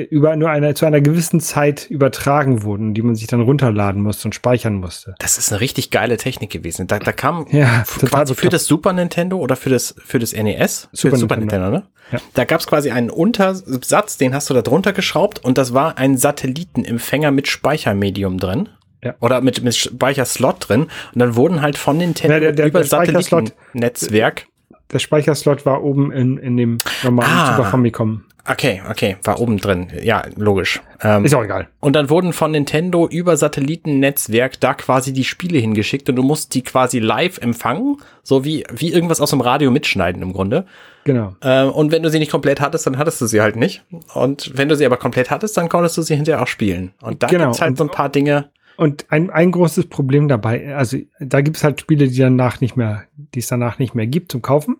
[0.09, 4.27] über nur eine, zu einer gewissen Zeit übertragen wurden, die man sich dann runterladen musste
[4.27, 5.15] und speichern musste.
[5.19, 6.87] Das ist eine richtig geile Technik gewesen.
[6.87, 10.33] Da, da kam Ja, total quasi für das Super Nintendo oder für das, für das
[10.33, 11.65] NES, für Super das Super Nintendo.
[11.71, 11.91] Nintendo, ne?
[12.11, 12.19] Ja.
[12.35, 15.97] Da gab es quasi einen Untersatz, den hast du da drunter geschraubt und das war
[15.97, 18.69] ein Satellitenempfänger mit Speichermedium drin.
[19.03, 19.13] Ja.
[19.19, 20.83] Oder mit, mit Speicherslot drin.
[21.13, 24.47] Und dann wurden halt von Nintendo Ja, der- der- über Satellitennetzwerk
[24.91, 27.55] Der Speicherslot war oben in, in dem normalen Ah.
[27.57, 28.23] Super Famicom.
[28.49, 29.87] Okay, okay, war oben drin.
[30.01, 30.81] Ja, logisch.
[31.01, 31.67] Ähm, Ist auch egal.
[31.81, 36.53] und dann wurden von Nintendo über Satellitennetzwerk da quasi die Spiele hingeschickt und du musst
[36.55, 40.65] die quasi live empfangen, so wie, wie irgendwas aus dem Radio mitschneiden im Grunde.
[41.03, 41.35] Genau.
[41.41, 43.83] Ähm, und wenn du sie nicht komplett hattest, dann hattest du sie halt nicht.
[44.13, 46.93] Und wenn du sie aber komplett hattest, dann konntest du sie hinterher auch spielen.
[47.01, 47.45] Und da Genau.
[47.45, 48.49] gibt's halt so ein paar Dinge.
[48.75, 52.77] Und ein, ein großes Problem dabei, also da gibt es halt Spiele, die danach nicht
[52.77, 54.77] mehr, die es danach nicht mehr gibt zum Kaufen.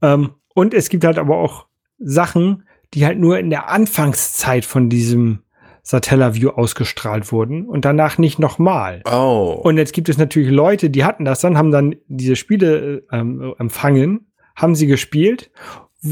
[0.00, 1.66] Ähm, und es gibt halt aber auch
[1.98, 2.62] Sachen,
[2.96, 5.40] die halt nur in der Anfangszeit von diesem
[5.82, 9.02] Satellaview ausgestrahlt wurden und danach nicht nochmal.
[9.04, 9.60] Oh.
[9.62, 13.18] Und jetzt gibt es natürlich Leute, die hatten das dann, haben dann diese Spiele äh,
[13.18, 15.50] ähm, empfangen, haben sie gespielt,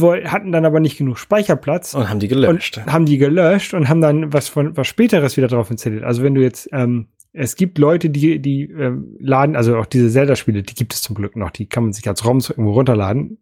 [0.01, 2.79] hatten dann aber nicht genug Speicherplatz Und haben die gelöscht.
[2.79, 6.05] und haben die gelöscht und haben dann was von was späteres wieder drauf installiert.
[6.05, 10.11] Also wenn du jetzt ähm, es gibt Leute, die die ähm, laden, also auch diese
[10.11, 13.39] Zelda-Spiele, die gibt es zum Glück noch, die kann man sich als ROMs irgendwo runterladen.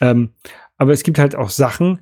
[0.00, 0.30] Ähm,
[0.76, 2.00] aber es gibt halt auch Sachen.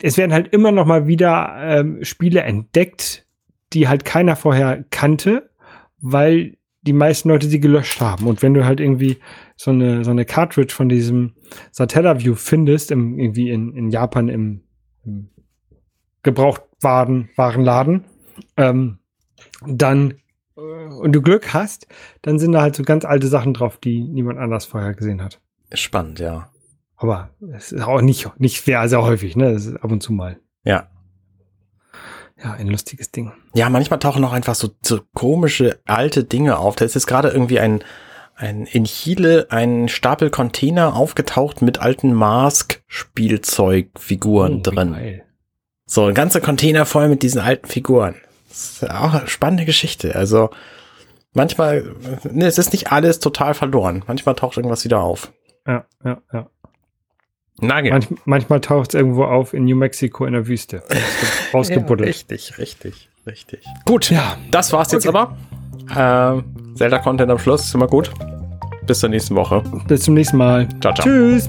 [0.00, 3.26] Es werden halt immer noch mal wieder ähm, Spiele entdeckt,
[3.72, 5.50] die halt keiner vorher kannte,
[6.00, 8.26] weil die meisten Leute sie gelöscht haben.
[8.26, 9.18] Und wenn du halt irgendwie
[9.56, 11.34] so eine, so eine Cartridge von diesem
[11.72, 14.62] Satellaview findest, im, irgendwie in, in Japan im,
[15.04, 15.30] im
[16.22, 18.04] Gebrauchtwaren, Warenladen,
[18.56, 18.98] ähm,
[19.66, 20.14] dann
[20.56, 21.88] äh, und du Glück hast,
[22.22, 25.40] dann sind da halt so ganz alte Sachen drauf, die niemand anders vorher gesehen hat.
[25.72, 26.50] Spannend, ja.
[26.96, 29.52] Aber es ist auch nicht, nicht sehr, sehr häufig, ne?
[29.52, 30.38] Das ist ab und zu mal.
[30.64, 30.88] Ja.
[32.42, 33.32] Ja, ein lustiges Ding.
[33.54, 36.76] Ja, manchmal tauchen auch einfach so, so komische alte Dinge auf.
[36.76, 37.82] Da ist jetzt gerade irgendwie ein,
[38.34, 44.92] ein in Chile ein Stapel Container aufgetaucht mit alten Mask-Spielzeugfiguren Oh, drin.
[44.92, 45.22] geil.
[45.86, 48.16] So, ein ganzer Container voll mit diesen alten Figuren.
[48.48, 50.14] Das ist auch eine spannende Geschichte.
[50.16, 50.50] Also
[51.32, 51.94] manchmal,
[52.24, 54.02] ne, es ist nicht alles total verloren.
[54.06, 55.32] Manchmal taucht irgendwas wieder auf.
[55.66, 56.50] Ja, ja, ja.
[57.60, 57.90] Nagel.
[57.92, 60.82] Manch, manchmal taucht es irgendwo auf in New Mexico in der Wüste.
[60.88, 62.08] Ausge- Ausgebuddelt.
[62.08, 63.64] richtig, richtig, richtig.
[63.86, 64.36] Gut, Ja.
[64.50, 65.16] das war's jetzt Okay.
[65.16, 65.36] aber.
[66.36, 68.10] Ähm, Zelda-Content am Schluss, ist immer gut.
[68.86, 69.62] Bis zur nächsten Woche.
[69.88, 70.68] Bis zum nächsten Mal.
[70.80, 71.04] Ciao, ciao.
[71.06, 71.48] Tschüss.